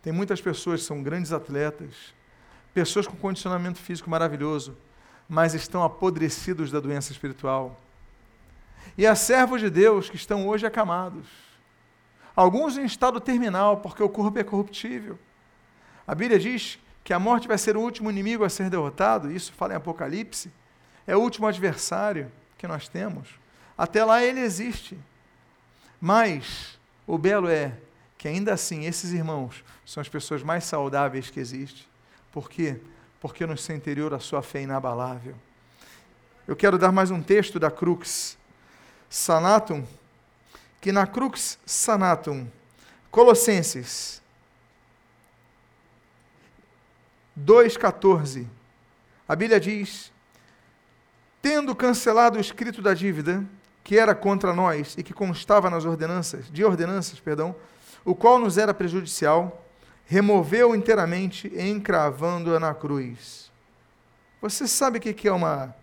Tem 0.02 0.10
muitas 0.10 0.40
pessoas 0.40 0.80
que 0.80 0.86
são 0.86 1.02
grandes 1.02 1.32
atletas, 1.32 2.14
pessoas 2.72 3.06
com 3.06 3.14
condicionamento 3.14 3.78
físico 3.78 4.08
maravilhoso, 4.08 4.74
mas 5.28 5.52
estão 5.52 5.84
apodrecidos 5.84 6.70
da 6.70 6.80
doença 6.80 7.12
espiritual. 7.12 7.78
E 8.96 9.06
há 9.06 9.14
servos 9.14 9.60
de 9.60 9.68
Deus 9.68 10.08
que 10.08 10.16
estão 10.16 10.48
hoje 10.48 10.64
acamados. 10.64 11.26
Alguns 12.34 12.76
em 12.76 12.84
estado 12.84 13.20
terminal, 13.20 13.76
porque 13.78 14.02
o 14.02 14.08
corpo 14.08 14.38
é 14.38 14.44
corruptível. 14.44 15.18
A 16.06 16.14
Bíblia 16.14 16.38
diz 16.38 16.78
que 17.04 17.12
a 17.12 17.18
morte 17.18 17.46
vai 17.46 17.58
ser 17.58 17.76
o 17.76 17.80
último 17.80 18.10
inimigo 18.10 18.44
a 18.44 18.48
ser 18.48 18.68
derrotado, 18.68 19.30
isso 19.30 19.52
fala 19.52 19.74
em 19.74 19.76
Apocalipse. 19.76 20.50
É 21.06 21.16
o 21.16 21.20
último 21.20 21.46
adversário 21.46 22.30
que 22.56 22.66
nós 22.66 22.88
temos. 22.88 23.28
Até 23.76 24.04
lá 24.04 24.22
ele 24.22 24.40
existe. 24.40 24.98
Mas 26.00 26.78
o 27.06 27.18
belo 27.18 27.48
é 27.48 27.76
que 28.16 28.26
ainda 28.26 28.54
assim 28.54 28.84
esses 28.84 29.12
irmãos 29.12 29.62
são 29.84 30.00
as 30.00 30.08
pessoas 30.08 30.42
mais 30.42 30.64
saudáveis 30.64 31.30
que 31.30 31.38
existem. 31.38 31.84
Por 32.32 32.48
quê? 32.48 32.80
Porque 33.20 33.46
no 33.46 33.56
seu 33.56 33.76
interior 33.76 34.12
a 34.14 34.18
sua 34.18 34.42
fé 34.42 34.60
é 34.60 34.62
inabalável. 34.62 35.34
Eu 36.46 36.56
quero 36.56 36.78
dar 36.78 36.90
mais 36.90 37.10
um 37.10 37.22
texto 37.22 37.58
da 37.58 37.70
Crux 37.70 38.36
Sanatum, 39.08 39.84
que 40.84 40.92
na 40.92 41.06
Crux 41.06 41.58
Sanatum, 41.64 42.46
Colossenses 43.10 44.20
2,14, 47.40 48.46
a 49.26 49.34
Bíblia 49.34 49.58
diz: 49.58 50.12
Tendo 51.40 51.74
cancelado 51.74 52.36
o 52.36 52.40
escrito 52.40 52.82
da 52.82 52.92
dívida, 52.92 53.42
que 53.82 53.98
era 53.98 54.14
contra 54.14 54.52
nós 54.52 54.94
e 54.98 55.02
que 55.02 55.14
constava 55.14 55.70
nas 55.70 55.86
ordenanças, 55.86 56.50
de 56.50 56.62
ordenanças, 56.62 57.18
perdão, 57.18 57.56
o 58.04 58.14
qual 58.14 58.38
nos 58.38 58.58
era 58.58 58.74
prejudicial, 58.74 59.64
removeu 60.04 60.74
inteiramente, 60.74 61.50
encravando-a 61.56 62.60
na 62.60 62.74
cruz. 62.74 63.50
Você 64.38 64.68
sabe 64.68 64.98
o 64.98 65.00
que 65.00 65.26
é 65.26 65.32
uma, 65.32 65.74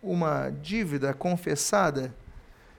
uma 0.00 0.50
dívida 0.50 1.12
confessada? 1.12 2.14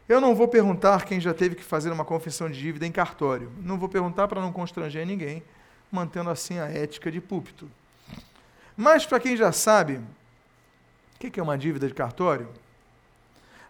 Eu 0.08 0.20
não 0.20 0.36
vou 0.36 0.48
perguntar 0.48 1.06
quem 1.06 1.20
já 1.20 1.34
teve 1.34 1.56
que 1.56 1.64
fazer 1.64 1.92
uma 1.92 2.04
confissão 2.04 2.50
de 2.50 2.60
dívida 2.60 2.86
em 2.86 2.92
cartório. 2.92 3.52
Não 3.60 3.78
vou 3.78 3.88
perguntar 3.88 4.28
para 4.28 4.42
não 4.42 4.52
constranger 4.52 5.06
ninguém, 5.06 5.42
mantendo 5.92 6.30
assim 6.30 6.60
a 6.60 6.66
ética 6.66 7.12
de 7.12 7.22
púlpito. 7.22 7.70
Mas 8.76 9.06
para 9.06 9.20
quem 9.20 9.38
já 9.38 9.52
sabe, 9.52 10.02
o 11.16 11.18
que 11.20 11.40
é 11.40 11.44
uma 11.44 11.58
dívida 11.58 11.88
de 11.88 11.94
cartório? 11.94 12.50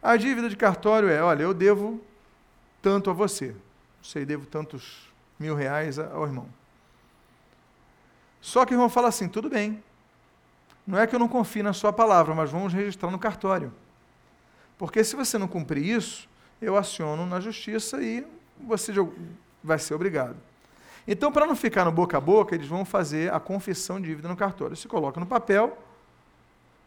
A 0.02 0.18
dívida 0.18 0.50
de 0.50 0.58
cartório 0.58 1.08
é, 1.08 1.22
olha, 1.22 1.44
eu 1.44 1.54
devo 1.54 2.02
tanto 2.82 3.10
a 3.10 3.14
você. 3.14 3.48
Não 3.50 4.04
sei, 4.04 4.26
devo 4.26 4.46
tantos 4.46 5.08
mil 5.40 5.56
reais 5.56 6.00
ao 6.00 6.26
irmão. 6.26 6.48
Só 8.42 8.66
que 8.66 8.74
o 8.74 8.76
irmão 8.76 8.90
fala 8.90 9.08
assim: 9.08 9.30
tudo 9.30 9.50
bem, 9.50 9.82
não 10.86 11.00
é 11.00 11.08
que 11.08 11.16
eu 11.16 11.20
não 11.20 11.30
confie 11.30 11.64
na 11.64 11.74
sua 11.74 11.94
palavra, 11.94 12.36
mas 12.36 12.52
vamos 12.52 12.74
registrar 12.74 13.10
no 13.10 13.20
cartório. 13.20 13.72
Porque 14.84 15.02
se 15.02 15.16
você 15.16 15.38
não 15.38 15.48
cumprir 15.48 15.86
isso, 15.96 16.28
eu 16.62 16.76
aciono 16.76 17.26
na 17.26 17.40
justiça 17.40 18.02
e 18.02 18.28
você 18.60 18.92
vai 19.64 19.80
ser 19.80 19.94
obrigado. 19.94 20.36
Então, 21.08 21.32
para 21.32 21.46
não 21.46 21.56
ficar 21.56 21.86
no 21.86 21.92
boca 21.94 22.18
a 22.18 22.20
boca, 22.20 22.54
eles 22.54 22.68
vão 22.68 22.84
fazer 22.84 23.34
a 23.34 23.40
confissão 23.40 23.98
de 23.98 24.08
dívida 24.08 24.28
no 24.28 24.36
cartório. 24.36 24.76
Se 24.76 24.86
coloca 24.86 25.22
no 25.22 25.26
papel 25.26 25.78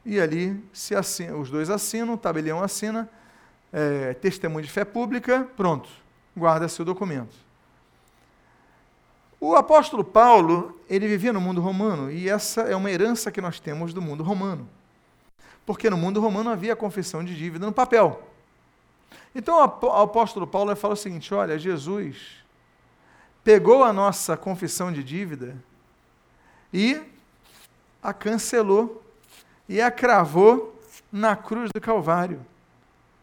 e 0.05 0.21
ali 0.21 0.63
se 0.75 0.95
assina, 0.95 1.35
os 1.39 1.49
dois 1.49 1.71
assinam, 1.71 2.13
o 2.13 2.19
tabelião 2.19 2.63
assina, 2.63 3.09
é, 3.73 4.13
testemunho 4.13 4.67
de 4.67 4.71
fé 4.71 4.85
pública, 4.85 5.49
pronto, 5.57 5.89
guarda-se 6.37 6.83
o 6.83 6.85
documento. 6.85 7.35
O 9.41 9.57
apóstolo 9.57 10.05
Paulo, 10.05 10.79
ele 10.87 11.09
vivia 11.09 11.33
no 11.33 11.41
mundo 11.41 11.63
romano, 11.63 12.11
e 12.13 12.29
essa 12.29 12.61
é 12.61 12.77
uma 12.77 12.91
herança 12.91 13.33
que 13.33 13.41
nós 13.41 13.59
temos 13.59 13.95
do 13.95 14.03
mundo 14.03 14.23
romano. 14.23 14.69
Porque 15.67 15.91
no 15.91 15.97
mundo 15.97 16.21
romano 16.21 16.49
havia 16.49 16.77
confissão 16.77 17.25
de 17.25 17.37
dívida 17.37 17.67
no 17.67 17.73
papel. 17.73 18.23
Então 19.35 19.59
o 19.59 19.91
apóstolo 19.91 20.47
Paulo 20.47 20.75
fala 20.77 20.95
o 20.95 20.97
seguinte: 20.97 21.35
olha, 21.35 21.59
Jesus 21.59 22.43
pegou 23.45 23.85
a 23.85 23.93
nossa 23.93 24.37
confissão 24.37 24.91
de 24.93 25.05
dívida 25.05 25.55
e 26.73 27.01
a 28.03 28.15
cancelou 28.15 29.05
e 29.69 29.81
a 29.81 29.91
cravou 29.91 30.81
na 31.13 31.37
cruz 31.37 31.71
do 31.75 31.81
Calvário. 31.81 32.41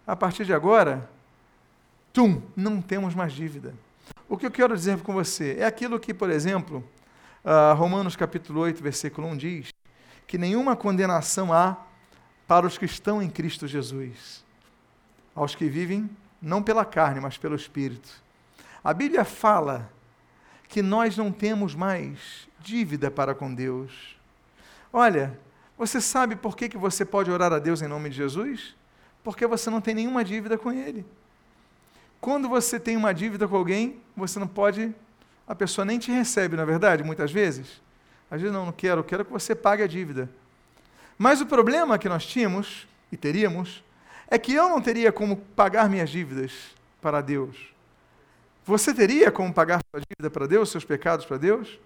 A 0.05 0.15
partir 0.15 0.45
de 0.45 0.53
agora, 0.53 1.09
tum, 2.11 2.41
não 2.55 2.81
temos 2.81 3.15
mais 3.15 3.31
dívida. 3.33 3.73
O 4.27 4.37
que 4.37 4.45
eu 4.45 4.51
quero 4.51 4.75
dizer 4.75 5.01
com 5.01 5.13
você 5.13 5.57
é 5.59 5.65
aquilo 5.65 5.99
que, 5.99 6.13
por 6.13 6.29
exemplo, 6.29 6.83
uh, 7.43 7.75
Romanos 7.75 8.15
capítulo 8.15 8.61
8, 8.61 8.83
versículo 8.83 9.27
1 9.27 9.37
diz, 9.37 9.69
que 10.27 10.37
nenhuma 10.37 10.75
condenação 10.75 11.53
há 11.53 11.77
para 12.47 12.65
os 12.65 12.77
que 12.77 12.85
estão 12.85 13.21
em 13.21 13.29
Cristo 13.29 13.67
Jesus, 13.67 14.43
aos 15.35 15.55
que 15.55 15.65
vivem 15.65 16.09
não 16.41 16.61
pela 16.61 16.83
carne, 16.83 17.19
mas 17.19 17.37
pelo 17.37 17.55
Espírito. 17.55 18.21
A 18.83 18.93
Bíblia 18.93 19.23
fala 19.23 19.89
que 20.67 20.81
nós 20.81 21.15
não 21.15 21.31
temos 21.31 21.73
mais 21.73 22.47
dívida 22.59 23.09
para 23.09 23.33
com 23.33 23.53
Deus. 23.53 24.17
Olha, 24.91 25.39
você 25.77 26.01
sabe 26.01 26.35
por 26.35 26.55
que, 26.55 26.67
que 26.67 26.77
você 26.77 27.05
pode 27.05 27.31
orar 27.31 27.53
a 27.53 27.59
Deus 27.59 27.81
em 27.81 27.87
nome 27.87 28.09
de 28.09 28.17
Jesus? 28.17 28.75
Porque 29.23 29.47
você 29.47 29.69
não 29.69 29.79
tem 29.79 29.95
nenhuma 29.95 30.23
dívida 30.23 30.57
com 30.57 30.71
Ele. 30.71 31.05
Quando 32.19 32.47
você 32.47 32.79
tem 32.79 32.95
uma 32.95 33.13
dívida 33.13 33.47
com 33.47 33.55
alguém, 33.55 33.99
você 34.15 34.39
não 34.39 34.47
pode, 34.47 34.93
a 35.47 35.55
pessoa 35.55 35.83
nem 35.83 35.99
te 35.99 36.11
recebe, 36.11 36.55
na 36.55 36.63
é 36.63 36.65
verdade, 36.65 37.03
muitas 37.03 37.31
vezes. 37.31 37.81
Às 38.29 38.41
vezes, 38.41 38.53
não, 38.53 38.65
não 38.65 38.71
quero, 38.71 38.99
eu 39.01 39.03
quero 39.03 39.25
que 39.25 39.31
você 39.31 39.53
pague 39.53 39.83
a 39.83 39.87
dívida. 39.87 40.29
Mas 41.17 41.41
o 41.41 41.45
problema 41.45 41.97
que 41.97 42.09
nós 42.09 42.25
tínhamos, 42.25 42.87
e 43.11 43.17
teríamos, 43.17 43.83
é 44.27 44.37
que 44.37 44.53
eu 44.53 44.69
não 44.69 44.81
teria 44.81 45.11
como 45.11 45.37
pagar 45.37 45.89
minhas 45.89 46.09
dívidas 46.09 46.51
para 47.01 47.21
Deus. 47.21 47.73
Você 48.65 48.93
teria 48.93 49.31
como 49.31 49.53
pagar 49.53 49.81
sua 49.91 50.01
dívida 50.01 50.29
para 50.29 50.47
Deus, 50.47 50.69
seus 50.69 50.85
pecados 50.85 51.25
para 51.25 51.37
Deus? 51.37 51.79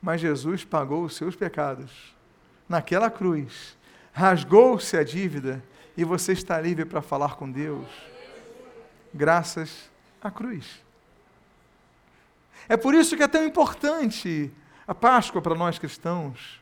Mas 0.00 0.20
Jesus 0.20 0.64
pagou 0.64 1.04
os 1.04 1.14
seus 1.14 1.36
pecados 1.36 2.14
naquela 2.68 3.10
cruz, 3.10 3.76
rasgou-se 4.12 4.96
a 4.96 5.04
dívida 5.04 5.62
e 5.96 6.04
você 6.04 6.32
está 6.32 6.60
livre 6.60 6.84
para 6.84 7.02
falar 7.02 7.36
com 7.36 7.50
Deus 7.50 7.86
graças 9.12 9.90
à 10.20 10.30
cruz. 10.30 10.82
É 12.68 12.76
por 12.76 12.94
isso 12.94 13.16
que 13.16 13.22
é 13.22 13.28
tão 13.28 13.44
importante 13.44 14.50
a 14.86 14.94
Páscoa 14.94 15.40
para 15.40 15.54
nós 15.54 15.78
cristãos, 15.78 16.60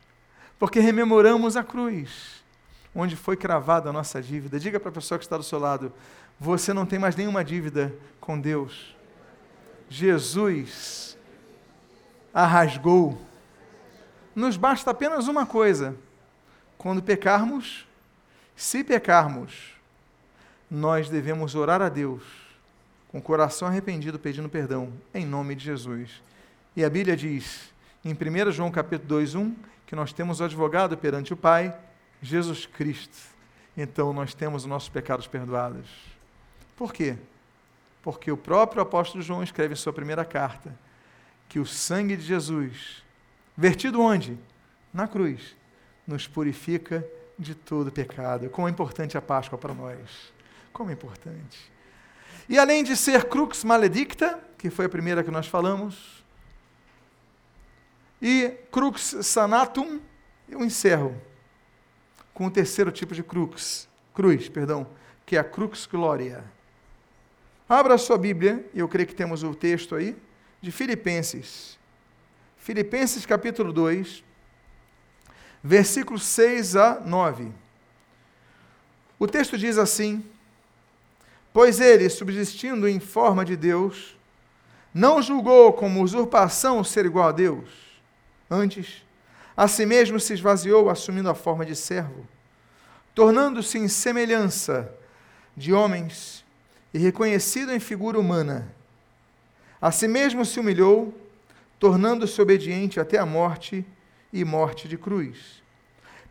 porque 0.57 0.79
rememoramos 0.79 1.57
a 1.57 1.63
cruz, 1.63 2.43
onde 2.93 3.15
foi 3.15 3.35
cravada 3.35 3.89
a 3.89 3.93
nossa 3.93 4.21
dívida. 4.21 4.59
Diga 4.59 4.79
para 4.79 4.89
a 4.89 4.93
pessoa 4.93 5.17
que 5.17 5.25
está 5.25 5.37
do 5.37 5.43
seu 5.43 5.59
lado: 5.59 5.91
você 6.39 6.73
não 6.73 6.85
tem 6.85 6.99
mais 6.99 7.15
nenhuma 7.15 7.43
dívida 7.43 7.93
com 8.19 8.39
Deus. 8.39 8.95
Jesus 9.89 11.17
a 12.33 12.45
rasgou. 12.45 13.21
Nos 14.35 14.57
basta 14.57 14.91
apenas 14.91 15.27
uma 15.27 15.45
coisa: 15.45 15.95
quando 16.77 17.01
pecarmos, 17.01 17.85
se 18.55 18.83
pecarmos, 18.83 19.73
nós 20.69 21.09
devemos 21.09 21.55
orar 21.55 21.81
a 21.81 21.89
Deus 21.89 22.23
com 23.09 23.19
o 23.19 23.21
coração 23.21 23.67
arrependido 23.67 24.19
pedindo 24.19 24.49
perdão, 24.49 24.91
em 25.13 25.25
nome 25.25 25.55
de 25.55 25.63
Jesus. 25.63 26.21
E 26.75 26.83
a 26.83 26.89
Bíblia 26.89 27.15
diz, 27.15 27.73
em 28.05 28.13
1 28.13 28.51
João 28.51 28.69
capítulo 28.69 29.09
2, 29.09 29.33
1, 29.33 29.55
que 29.87 29.95
nós 29.95 30.13
temos 30.13 30.39
o 30.39 30.43
advogado 30.43 30.95
perante 30.95 31.33
o 31.33 31.37
Pai, 31.37 31.75
Jesus 32.21 32.67
Cristo. 32.67 33.17
Então 33.75 34.13
nós 34.13 34.35
temos 34.35 34.61
os 34.61 34.69
nossos 34.69 34.89
pecados 34.89 35.25
perdoados. 35.25 35.89
Por 36.75 36.93
quê? 36.93 37.17
Porque 38.03 38.31
o 38.31 38.37
próprio 38.37 38.83
apóstolo 38.83 39.23
João 39.23 39.41
escreve 39.41 39.73
em 39.73 39.75
sua 39.75 39.91
primeira 39.91 40.23
carta 40.23 40.77
que 41.49 41.57
o 41.57 41.65
sangue 41.65 42.15
de 42.15 42.21
Jesus, 42.21 43.03
vertido 43.57 43.99
onde? 43.99 44.37
Na 44.93 45.07
cruz, 45.07 45.55
nos 46.05 46.27
purifica 46.27 47.03
de 47.39 47.55
todo 47.55 47.91
pecado. 47.91 48.51
Como 48.51 48.67
é 48.67 48.71
importante 48.71 49.17
a 49.17 49.21
Páscoa 49.21 49.57
para 49.57 49.73
nós. 49.73 50.31
Como 50.71 50.91
é 50.91 50.93
importante. 50.93 51.71
E 52.47 52.59
além 52.59 52.83
de 52.83 52.95
ser 52.95 53.25
crux 53.25 53.63
maledicta, 53.63 54.39
que 54.59 54.69
foi 54.69 54.85
a 54.85 54.89
primeira 54.89 55.23
que 55.23 55.31
nós 55.31 55.47
falamos, 55.47 56.23
e 58.27 58.49
crux 58.71 59.17
sanatum, 59.21 60.01
eu 60.49 60.65
encerro 60.65 61.15
com 62.33 62.47
o 62.47 62.49
terceiro 62.49 62.91
tipo 62.91 63.13
de 63.13 63.21
crux, 63.21 63.87
cruz, 64.15 64.49
perdão, 64.49 64.87
que 65.27 65.35
é 65.35 65.39
a 65.39 65.43
crux 65.43 65.85
gloria. 65.85 66.43
Abra 67.69 67.93
a 67.93 67.97
sua 67.99 68.17
Bíblia, 68.17 68.67
e 68.73 68.79
eu 68.79 68.87
creio 68.87 69.07
que 69.07 69.13
temos 69.13 69.43
o 69.43 69.53
texto 69.53 69.93
aí, 69.93 70.17
de 70.59 70.71
Filipenses. 70.71 71.77
Filipenses 72.57 73.27
capítulo 73.27 73.71
2, 73.71 74.23
versículos 75.63 76.23
6 76.23 76.75
a 76.77 76.99
9. 77.01 77.51
O 79.19 79.27
texto 79.27 79.55
diz 79.55 79.77
assim: 79.77 80.25
Pois 81.53 81.79
ele, 81.79 82.09
subsistindo 82.09 82.89
em 82.89 82.99
forma 82.99 83.45
de 83.45 83.55
Deus, 83.55 84.17
não 84.91 85.21
julgou 85.21 85.73
como 85.73 86.01
usurpação 86.01 86.83
ser 86.83 87.05
igual 87.05 87.29
a 87.29 87.31
Deus. 87.31 87.85
Antes, 88.49 89.03
a 89.55 89.67
si 89.67 89.85
mesmo 89.85 90.19
se 90.19 90.33
esvaziou, 90.33 90.89
assumindo 90.89 91.29
a 91.29 91.35
forma 91.35 91.65
de 91.65 91.75
servo, 91.75 92.27
tornando-se 93.13 93.77
em 93.77 93.87
semelhança 93.87 94.91
de 95.55 95.73
homens 95.73 96.43
e 96.93 96.97
reconhecido 96.97 97.71
em 97.71 97.79
figura 97.79 98.19
humana. 98.19 98.67
A 99.81 99.91
si 99.91 100.07
mesmo 100.07 100.45
se 100.45 100.59
humilhou, 100.59 101.13
tornando-se 101.79 102.41
obediente 102.41 102.99
até 102.99 103.17
a 103.17 103.25
morte 103.25 103.85
e 104.31 104.43
morte 104.43 104.87
de 104.87 104.97
cruz. 104.97 105.63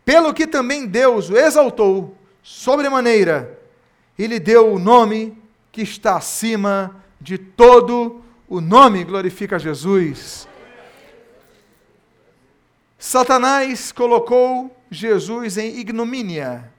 Pelo 0.03 0.33
que 0.33 0.45
também 0.45 0.85
Deus 0.85 1.29
o 1.29 1.37
exaltou 1.37 2.15
sobremaneira 2.43 3.59
e 4.17 4.27
lhe 4.27 4.39
deu 4.39 4.73
o 4.73 4.79
nome 4.79 5.35
que 5.71 5.81
está 5.81 6.15
acima 6.15 7.03
de 7.19 7.37
todo 7.37 8.21
o 8.47 8.61
nome. 8.61 9.03
Glorifica 9.03 9.57
Jesus. 9.57 10.47
Satanás 12.97 13.91
colocou 13.91 14.75
Jesus 14.89 15.57
em 15.57 15.79
ignomínia. 15.79 16.71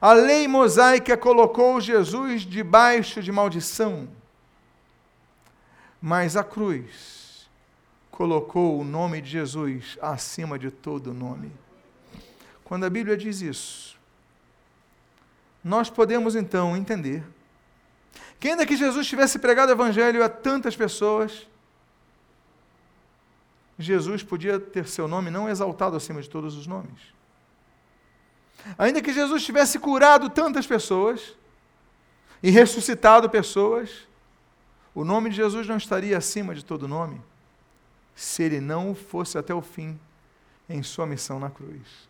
A 0.00 0.12
lei 0.12 0.48
mosaica 0.48 1.16
colocou 1.16 1.80
Jesus 1.80 2.42
debaixo 2.42 3.22
de 3.22 3.30
maldição. 3.30 4.08
Mas 6.00 6.36
a 6.36 6.42
cruz 6.42 7.48
colocou 8.10 8.80
o 8.80 8.84
nome 8.84 9.20
de 9.20 9.30
Jesus 9.30 9.96
acima 10.02 10.58
de 10.58 10.70
todo 10.70 11.14
nome. 11.14 11.52
Quando 12.64 12.84
a 12.84 12.90
Bíblia 12.90 13.16
diz 13.16 13.40
isso, 13.40 13.96
nós 15.62 15.88
podemos 15.88 16.34
então 16.34 16.76
entender 16.76 17.22
que, 18.40 18.48
ainda 18.48 18.66
que 18.66 18.76
Jesus 18.76 19.06
tivesse 19.06 19.38
pregado 19.38 19.70
o 19.70 19.74
Evangelho 19.74 20.24
a 20.24 20.28
tantas 20.28 20.74
pessoas, 20.74 21.46
Jesus 23.82 24.22
podia 24.22 24.58
ter 24.58 24.86
seu 24.86 25.08
nome 25.08 25.30
não 25.30 25.48
exaltado 25.48 25.96
acima 25.96 26.20
de 26.20 26.28
todos 26.28 26.56
os 26.56 26.66
nomes. 26.66 27.12
Ainda 28.78 29.02
que 29.02 29.12
Jesus 29.12 29.44
tivesse 29.44 29.78
curado 29.78 30.28
tantas 30.30 30.66
pessoas 30.66 31.34
e 32.42 32.50
ressuscitado 32.50 33.28
pessoas, 33.28 34.06
o 34.94 35.04
nome 35.04 35.30
de 35.30 35.36
Jesus 35.36 35.66
não 35.66 35.76
estaria 35.76 36.16
acima 36.16 36.54
de 36.54 36.64
todo 36.64 36.86
nome 36.88 37.20
se 38.14 38.42
ele 38.42 38.60
não 38.60 38.94
fosse 38.94 39.38
até 39.38 39.54
o 39.54 39.62
fim 39.62 39.98
em 40.68 40.82
sua 40.82 41.06
missão 41.06 41.40
na 41.40 41.50
cruz. 41.50 42.08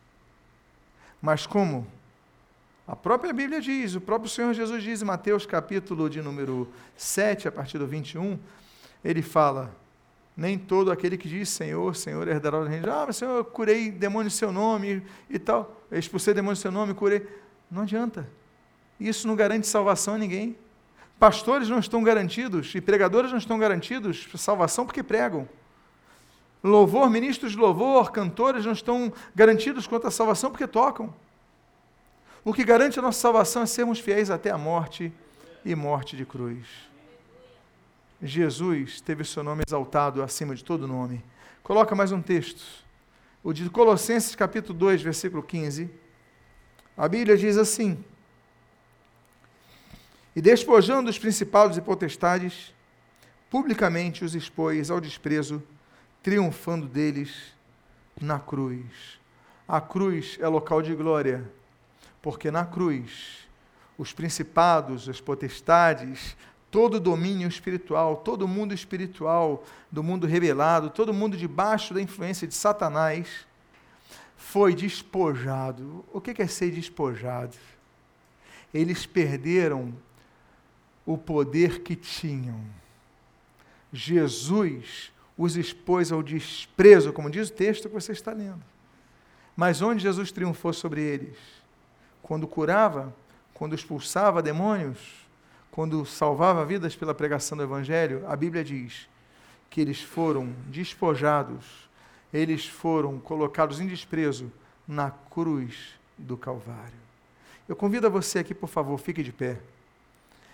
Mas 1.20 1.46
como 1.46 1.86
a 2.86 2.96
própria 2.96 3.32
Bíblia 3.32 3.60
diz, 3.60 3.94
o 3.94 4.00
próprio 4.00 4.28
Senhor 4.28 4.52
Jesus 4.52 4.82
diz 4.82 5.00
em 5.00 5.04
Mateus 5.04 5.46
capítulo 5.46 6.10
de 6.10 6.20
número 6.20 6.68
7, 6.96 7.46
a 7.46 7.52
partir 7.52 7.78
do 7.78 7.86
21, 7.86 8.38
ele 9.04 9.22
fala: 9.22 9.74
Nem 10.36 10.58
todo 10.58 10.90
aquele 10.90 11.16
que 11.16 11.28
diz 11.28 11.48
Senhor, 11.50 11.94
Senhor 11.94 12.26
herdará 12.26 12.58
o 12.58 12.64
reino. 12.64 12.90
Ah, 12.90 13.04
mas 13.06 13.16
Senhor, 13.16 13.36
eu 13.36 13.44
curei 13.44 13.90
demônio 13.90 14.28
em 14.28 14.30
seu 14.30 14.50
nome 14.50 15.02
e 15.28 15.38
tal, 15.38 15.82
expulsei 15.90 16.32
demônio 16.32 16.54
em 16.54 16.60
seu 16.60 16.72
nome, 16.72 16.94
curei. 16.94 17.26
Não 17.70 17.82
adianta. 17.82 18.28
Isso 18.98 19.26
não 19.26 19.36
garante 19.36 19.66
salvação 19.66 20.14
a 20.14 20.18
ninguém. 20.18 20.56
Pastores 21.18 21.68
não 21.68 21.78
estão 21.78 22.02
garantidos 22.02 22.74
e 22.74 22.80
pregadores 22.80 23.30
não 23.30 23.38
estão 23.38 23.58
garantidos 23.58 24.28
salvação 24.36 24.84
porque 24.84 25.02
pregam. 25.02 25.48
Louvor, 26.64 27.10
ministros 27.10 27.52
de 27.52 27.58
louvor, 27.58 28.12
cantores 28.12 28.64
não 28.64 28.72
estão 28.72 29.12
garantidos 29.34 29.86
quanto 29.86 30.06
à 30.06 30.10
salvação 30.10 30.50
porque 30.50 30.66
tocam. 30.66 31.12
O 32.44 32.52
que 32.52 32.64
garante 32.64 32.98
a 32.98 33.02
nossa 33.02 33.20
salvação 33.20 33.62
é 33.62 33.66
sermos 33.66 34.00
fiéis 34.00 34.30
até 34.30 34.50
a 34.50 34.58
morte 34.58 35.12
e 35.64 35.74
morte 35.74 36.16
de 36.16 36.24
cruz. 36.24 36.66
Jesus 38.22 39.00
teve 39.00 39.24
seu 39.24 39.42
nome 39.42 39.64
exaltado 39.66 40.22
acima 40.22 40.54
de 40.54 40.64
todo 40.64 40.86
nome. 40.86 41.24
Coloca 41.62 41.94
mais 41.94 42.12
um 42.12 42.22
texto. 42.22 42.62
O 43.42 43.52
de 43.52 43.68
Colossenses 43.68 44.36
capítulo 44.36 44.78
2, 44.78 45.02
versículo 45.02 45.42
15. 45.42 45.90
A 46.96 47.08
Bíblia 47.08 47.36
diz 47.36 47.56
assim: 47.56 48.02
e 50.34 50.40
despojando 50.40 51.10
os 51.10 51.18
principados 51.18 51.76
e 51.76 51.80
potestades, 51.82 52.74
publicamente 53.50 54.24
os 54.24 54.34
expôs 54.34 54.90
ao 54.90 55.00
desprezo, 55.00 55.62
triunfando 56.22 56.86
deles 56.86 57.54
na 58.18 58.38
cruz. 58.38 59.20
A 59.68 59.80
cruz 59.80 60.38
é 60.40 60.48
local 60.48 60.80
de 60.80 60.94
glória, 60.94 61.50
porque 62.22 62.50
na 62.50 62.64
cruz 62.64 63.46
os 63.98 64.12
principados, 64.12 65.06
as 65.06 65.20
potestades, 65.20 66.34
todo 66.72 66.98
domínio 66.98 67.46
espiritual, 67.46 68.16
todo 68.16 68.48
mundo 68.48 68.72
espiritual 68.72 69.62
do 69.90 70.02
mundo 70.02 70.26
revelado, 70.26 70.88
todo 70.88 71.12
mundo 71.12 71.36
debaixo 71.36 71.92
da 71.92 72.00
influência 72.00 72.48
de 72.48 72.54
Satanás, 72.54 73.46
foi 74.38 74.74
despojado. 74.74 76.02
O 76.10 76.18
que 76.18 76.40
é 76.40 76.46
ser 76.46 76.70
despojado? 76.70 77.58
Eles 78.72 79.04
perderam 79.04 79.94
o 81.04 81.18
poder 81.18 81.82
que 81.82 81.94
tinham. 81.94 82.58
Jesus 83.92 85.12
os 85.36 85.56
expôs 85.56 86.10
ao 86.10 86.22
desprezo, 86.22 87.12
como 87.12 87.28
diz 87.28 87.50
o 87.50 87.52
texto 87.52 87.86
que 87.86 87.94
você 87.94 88.12
está 88.12 88.32
lendo. 88.32 88.62
Mas 89.54 89.82
onde 89.82 90.02
Jesus 90.02 90.32
triunfou 90.32 90.72
sobre 90.72 91.02
eles? 91.02 91.36
Quando 92.22 92.48
curava, 92.48 93.14
quando 93.52 93.74
expulsava 93.74 94.40
demônios, 94.40 95.21
quando 95.72 96.04
salvava 96.04 96.64
vidas 96.66 96.94
pela 96.94 97.14
pregação 97.14 97.56
do 97.56 97.64
Evangelho, 97.64 98.22
a 98.28 98.36
Bíblia 98.36 98.62
diz 98.62 99.08
que 99.70 99.80
eles 99.80 100.02
foram 100.02 100.52
despojados, 100.66 101.88
eles 102.32 102.66
foram 102.66 103.18
colocados 103.18 103.80
em 103.80 103.86
desprezo 103.86 104.52
na 104.86 105.10
cruz 105.10 105.94
do 106.18 106.36
Calvário. 106.36 107.00
Eu 107.66 107.74
convido 107.74 108.06
a 108.06 108.10
você 108.10 108.40
aqui, 108.40 108.54
por 108.54 108.68
favor, 108.68 108.98
fique 108.98 109.22
de 109.22 109.32
pé. 109.32 109.58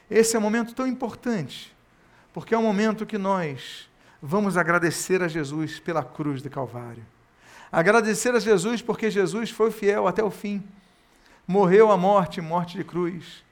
Esse 0.08 0.36
é 0.36 0.38
um 0.38 0.42
momento 0.42 0.72
tão 0.72 0.86
importante, 0.86 1.74
porque 2.32 2.54
é 2.54 2.58
um 2.58 2.62
momento 2.62 3.04
que 3.04 3.18
nós 3.18 3.90
vamos 4.22 4.56
agradecer 4.56 5.20
a 5.20 5.26
Jesus 5.26 5.80
pela 5.80 6.04
cruz 6.04 6.40
de 6.40 6.48
Calvário. 6.48 7.04
Agradecer 7.72 8.32
a 8.36 8.38
Jesus 8.38 8.80
porque 8.80 9.10
Jesus 9.10 9.50
foi 9.50 9.72
fiel 9.72 10.06
até 10.06 10.22
o 10.22 10.30
fim. 10.30 10.62
Morreu 11.44 11.90
a 11.90 11.96
morte, 11.96 12.40
morte 12.40 12.78
de 12.78 12.84
cruz. 12.84 13.47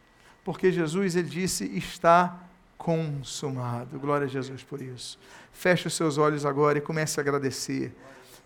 Porque 0.47 0.72
Jesus, 0.72 1.14
ele 1.14 1.28
disse, 1.28 1.64
está 1.76 2.38
consumado. 2.78 3.99
Glória 3.99 4.26
a 4.26 4.28
Jesus 4.28 4.62
por 4.62 4.80
isso. 4.80 5.18
Feche 5.53 5.88
os 5.88 5.94
seus 5.94 6.16
olhos 6.16 6.47
agora 6.47 6.78
e 6.78 6.80
comece 6.80 7.20
a 7.20 7.22
agradecer. 7.22 7.92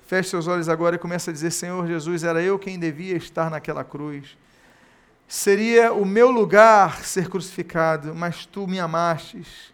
Feche 0.06 0.30
seus 0.30 0.48
olhos 0.48 0.68
agora 0.68 0.96
e 0.96 0.98
comece 0.98 1.30
a 1.30 1.32
dizer: 1.32 1.52
Senhor 1.52 1.86
Jesus, 1.86 2.24
era 2.24 2.42
eu 2.42 2.58
quem 2.58 2.78
devia 2.78 3.16
estar 3.16 3.50
naquela 3.50 3.84
cruz 3.84 4.36
seria 5.30 5.92
o 5.92 6.04
meu 6.04 6.28
lugar 6.28 7.04
ser 7.04 7.28
crucificado, 7.28 8.12
mas 8.12 8.44
tu 8.44 8.66
me 8.66 8.80
amastes 8.80 9.72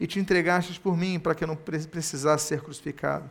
e 0.00 0.06
te 0.06 0.18
entregastes 0.18 0.78
por 0.78 0.96
mim 0.96 1.20
para 1.20 1.34
que 1.34 1.44
eu 1.44 1.48
não 1.48 1.56
precisasse 1.56 2.46
ser 2.46 2.62
crucificado. 2.62 3.28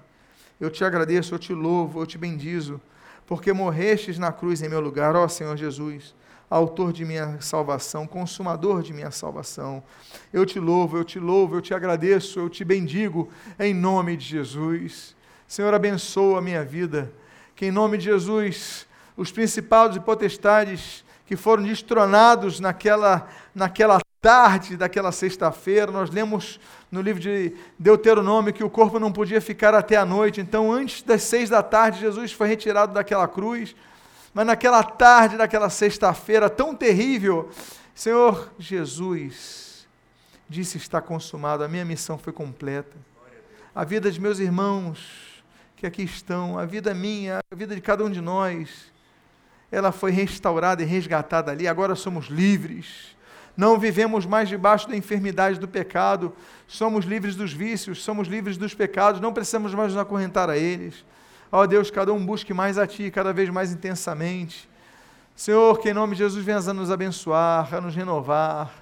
Eu 0.62 0.70
te 0.70 0.84
agradeço, 0.84 1.34
eu 1.34 1.39
te 1.39 1.52
louvo, 1.52 2.00
eu 2.00 2.06
te 2.06 2.16
bendizo, 2.16 2.80
porque 3.26 3.52
morrestes 3.52 4.20
na 4.20 4.32
cruz 4.32 4.62
em 4.62 4.70
meu 4.70 4.80
lugar, 4.80 5.16
ó 5.16 5.28
Senhor 5.28 5.58
Jesus, 5.58 6.14
autor 6.50 6.94
de 6.94 7.06
minha 7.06 7.39
salvação, 7.41 8.06
consumador 8.06 8.82
de 8.82 8.94
minha 8.94 9.12
salvação. 9.12 9.84
Eu 10.32 10.46
te 10.46 10.60
louvo, 10.60 10.98
eu 10.98 11.04
te 11.04 11.20
louvo, 11.20 11.56
eu 11.56 11.62
te 11.62 11.74
agradeço, 11.74 12.39
eu 12.39 12.50
te 12.50 12.64
bendigo 12.64 13.30
em 13.60 13.74
nome 13.74 14.16
de 14.18 14.26
Jesus. 14.26 15.16
Senhor, 15.48 15.74
abençoa 15.74 16.39
a 16.39 16.41
minha 16.41 16.64
vida, 16.64 17.12
que 17.56 17.66
em 17.66 17.72
nome 17.72 17.98
de 17.98 18.06
Jesus 18.06 18.88
os 19.16 19.32
principados 19.32 19.98
e 19.98 20.00
potestades 20.00 21.04
que 21.26 21.36
foram 21.36 21.64
destronados 21.64 22.60
naquela, 22.60 23.28
naquela 23.54 24.00
tarde 24.24 24.78
daquela 24.78 25.12
sexta-feira. 25.12 25.91
Nós 25.91 26.10
lemos 26.10 26.58
no 26.89 27.02
livro 27.02 27.22
de 27.22 27.54
Deuteronômio 27.78 28.54
que 28.54 28.64
o 28.64 28.70
corpo 28.70 28.98
não 28.98 29.12
podia 29.12 29.41
ficar 29.41 29.76
até 29.76 29.98
a 29.98 30.06
noite. 30.06 30.39
Então, 30.39 30.72
antes 30.72 31.04
das 31.04 31.24
seis 31.24 31.50
da 31.50 31.62
tarde, 31.62 32.00
Jesus 32.00 32.32
foi 32.32 32.48
retirado 32.48 32.94
daquela 32.94 33.28
cruz. 33.28 33.76
Mas 34.34 34.46
naquela 34.46 34.84
tarde 34.84 35.38
daquela 35.38 35.70
sexta-feira 35.70 36.50
tão 36.50 36.76
terrível, 36.76 37.50
Senhor 37.94 38.52
Jesus 38.58 39.88
disse: 40.50 40.78
Está 40.78 41.02
consumado, 41.02 41.64
a 41.64 41.68
minha 41.68 41.86
missão 41.86 42.18
foi 42.18 42.34
completa. 42.34 42.98
A 43.76 43.84
vida 43.84 44.12
de 44.12 44.20
meus 44.20 44.40
irmãos 44.40 45.44
que 45.76 45.86
aqui 45.86 46.04
estão, 46.04 46.58
a 46.58 46.66
vida 46.66 46.94
minha, 46.94 47.40
a 47.52 47.56
vida 47.56 47.76
de 47.76 47.82
cada 47.82 48.04
um 48.04 48.10
de 48.10 48.22
nós 48.22 48.94
ela 49.74 49.92
foi 49.92 50.12
restaurada 50.12 50.84
e 50.84 50.86
resgatada 50.86 51.52
ali, 51.52 51.68
agora 51.68 51.96
somos 51.96 52.28
livres. 52.28 53.18
Não 53.58 53.80
vivemos 53.80 54.24
mais 54.24 54.48
debaixo 54.48 54.88
da 54.88 54.96
enfermidade 54.96 55.60
do 55.60 55.68
pecado. 55.68 56.32
Somos 56.68 57.06
livres 57.06 57.36
dos 57.36 57.52
vícios, 57.52 58.04
somos 58.04 58.28
livres 58.28 58.56
dos 58.56 58.76
pecados, 58.76 59.20
não 59.20 59.34
precisamos 59.34 59.74
mais 59.74 59.92
nos 59.92 60.02
acorrentar 60.02 60.48
a 60.48 60.56
eles. 60.56 61.04
Ó 61.56 61.68
Deus, 61.68 61.91
cada 61.91 62.12
um 62.12 62.26
busque 62.26 62.51
mais 62.51 62.80
a 62.80 62.88
Ti, 62.88 63.12
cada 63.12 63.32
vez 63.32 63.47
mais 63.47 63.72
intensamente. 63.72 64.68
Senhor, 65.36 65.80
que 65.80 65.91
em 65.91 65.93
nome 65.93 66.16
de 66.16 66.24
Jesus 66.24 66.43
venhas 66.43 66.68
a 66.68 66.74
nos 66.74 66.89
abençoar, 66.89 67.76
a 67.76 67.80
nos 67.80 67.93
renovar. 67.93 68.74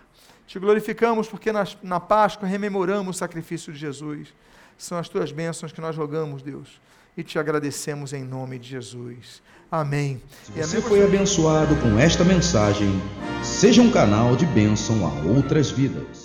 Te 0.47 0.57
glorificamos 0.57 1.27
porque 1.27 1.51
na, 1.51 1.67
na 1.83 1.99
Páscoa 1.99 2.47
rememoramos 2.47 3.17
o 3.17 3.19
sacrifício 3.19 3.73
de 3.73 3.79
Jesus. 3.79 4.33
São 4.77 4.97
as 4.97 5.09
tuas 5.09 5.33
bênçãos 5.33 5.73
que 5.73 5.81
nós 5.81 5.97
rogamos, 5.97 6.41
Deus, 6.41 6.79
e 7.17 7.23
te 7.23 7.37
agradecemos 7.37 8.13
em 8.13 8.23
nome 8.23 8.57
de 8.57 8.69
Jesus. 8.69 9.41
Amém. 9.69 10.21
Se 10.41 10.53
você 10.53 10.79
foi 10.79 11.03
abençoado 11.03 11.75
com 11.75 11.99
esta 11.99 12.23
mensagem, 12.23 12.89
seja 13.43 13.81
um 13.81 13.91
canal 13.91 14.37
de 14.37 14.45
bênção 14.45 15.05
a 15.05 15.29
outras 15.29 15.69
vidas. 15.71 16.20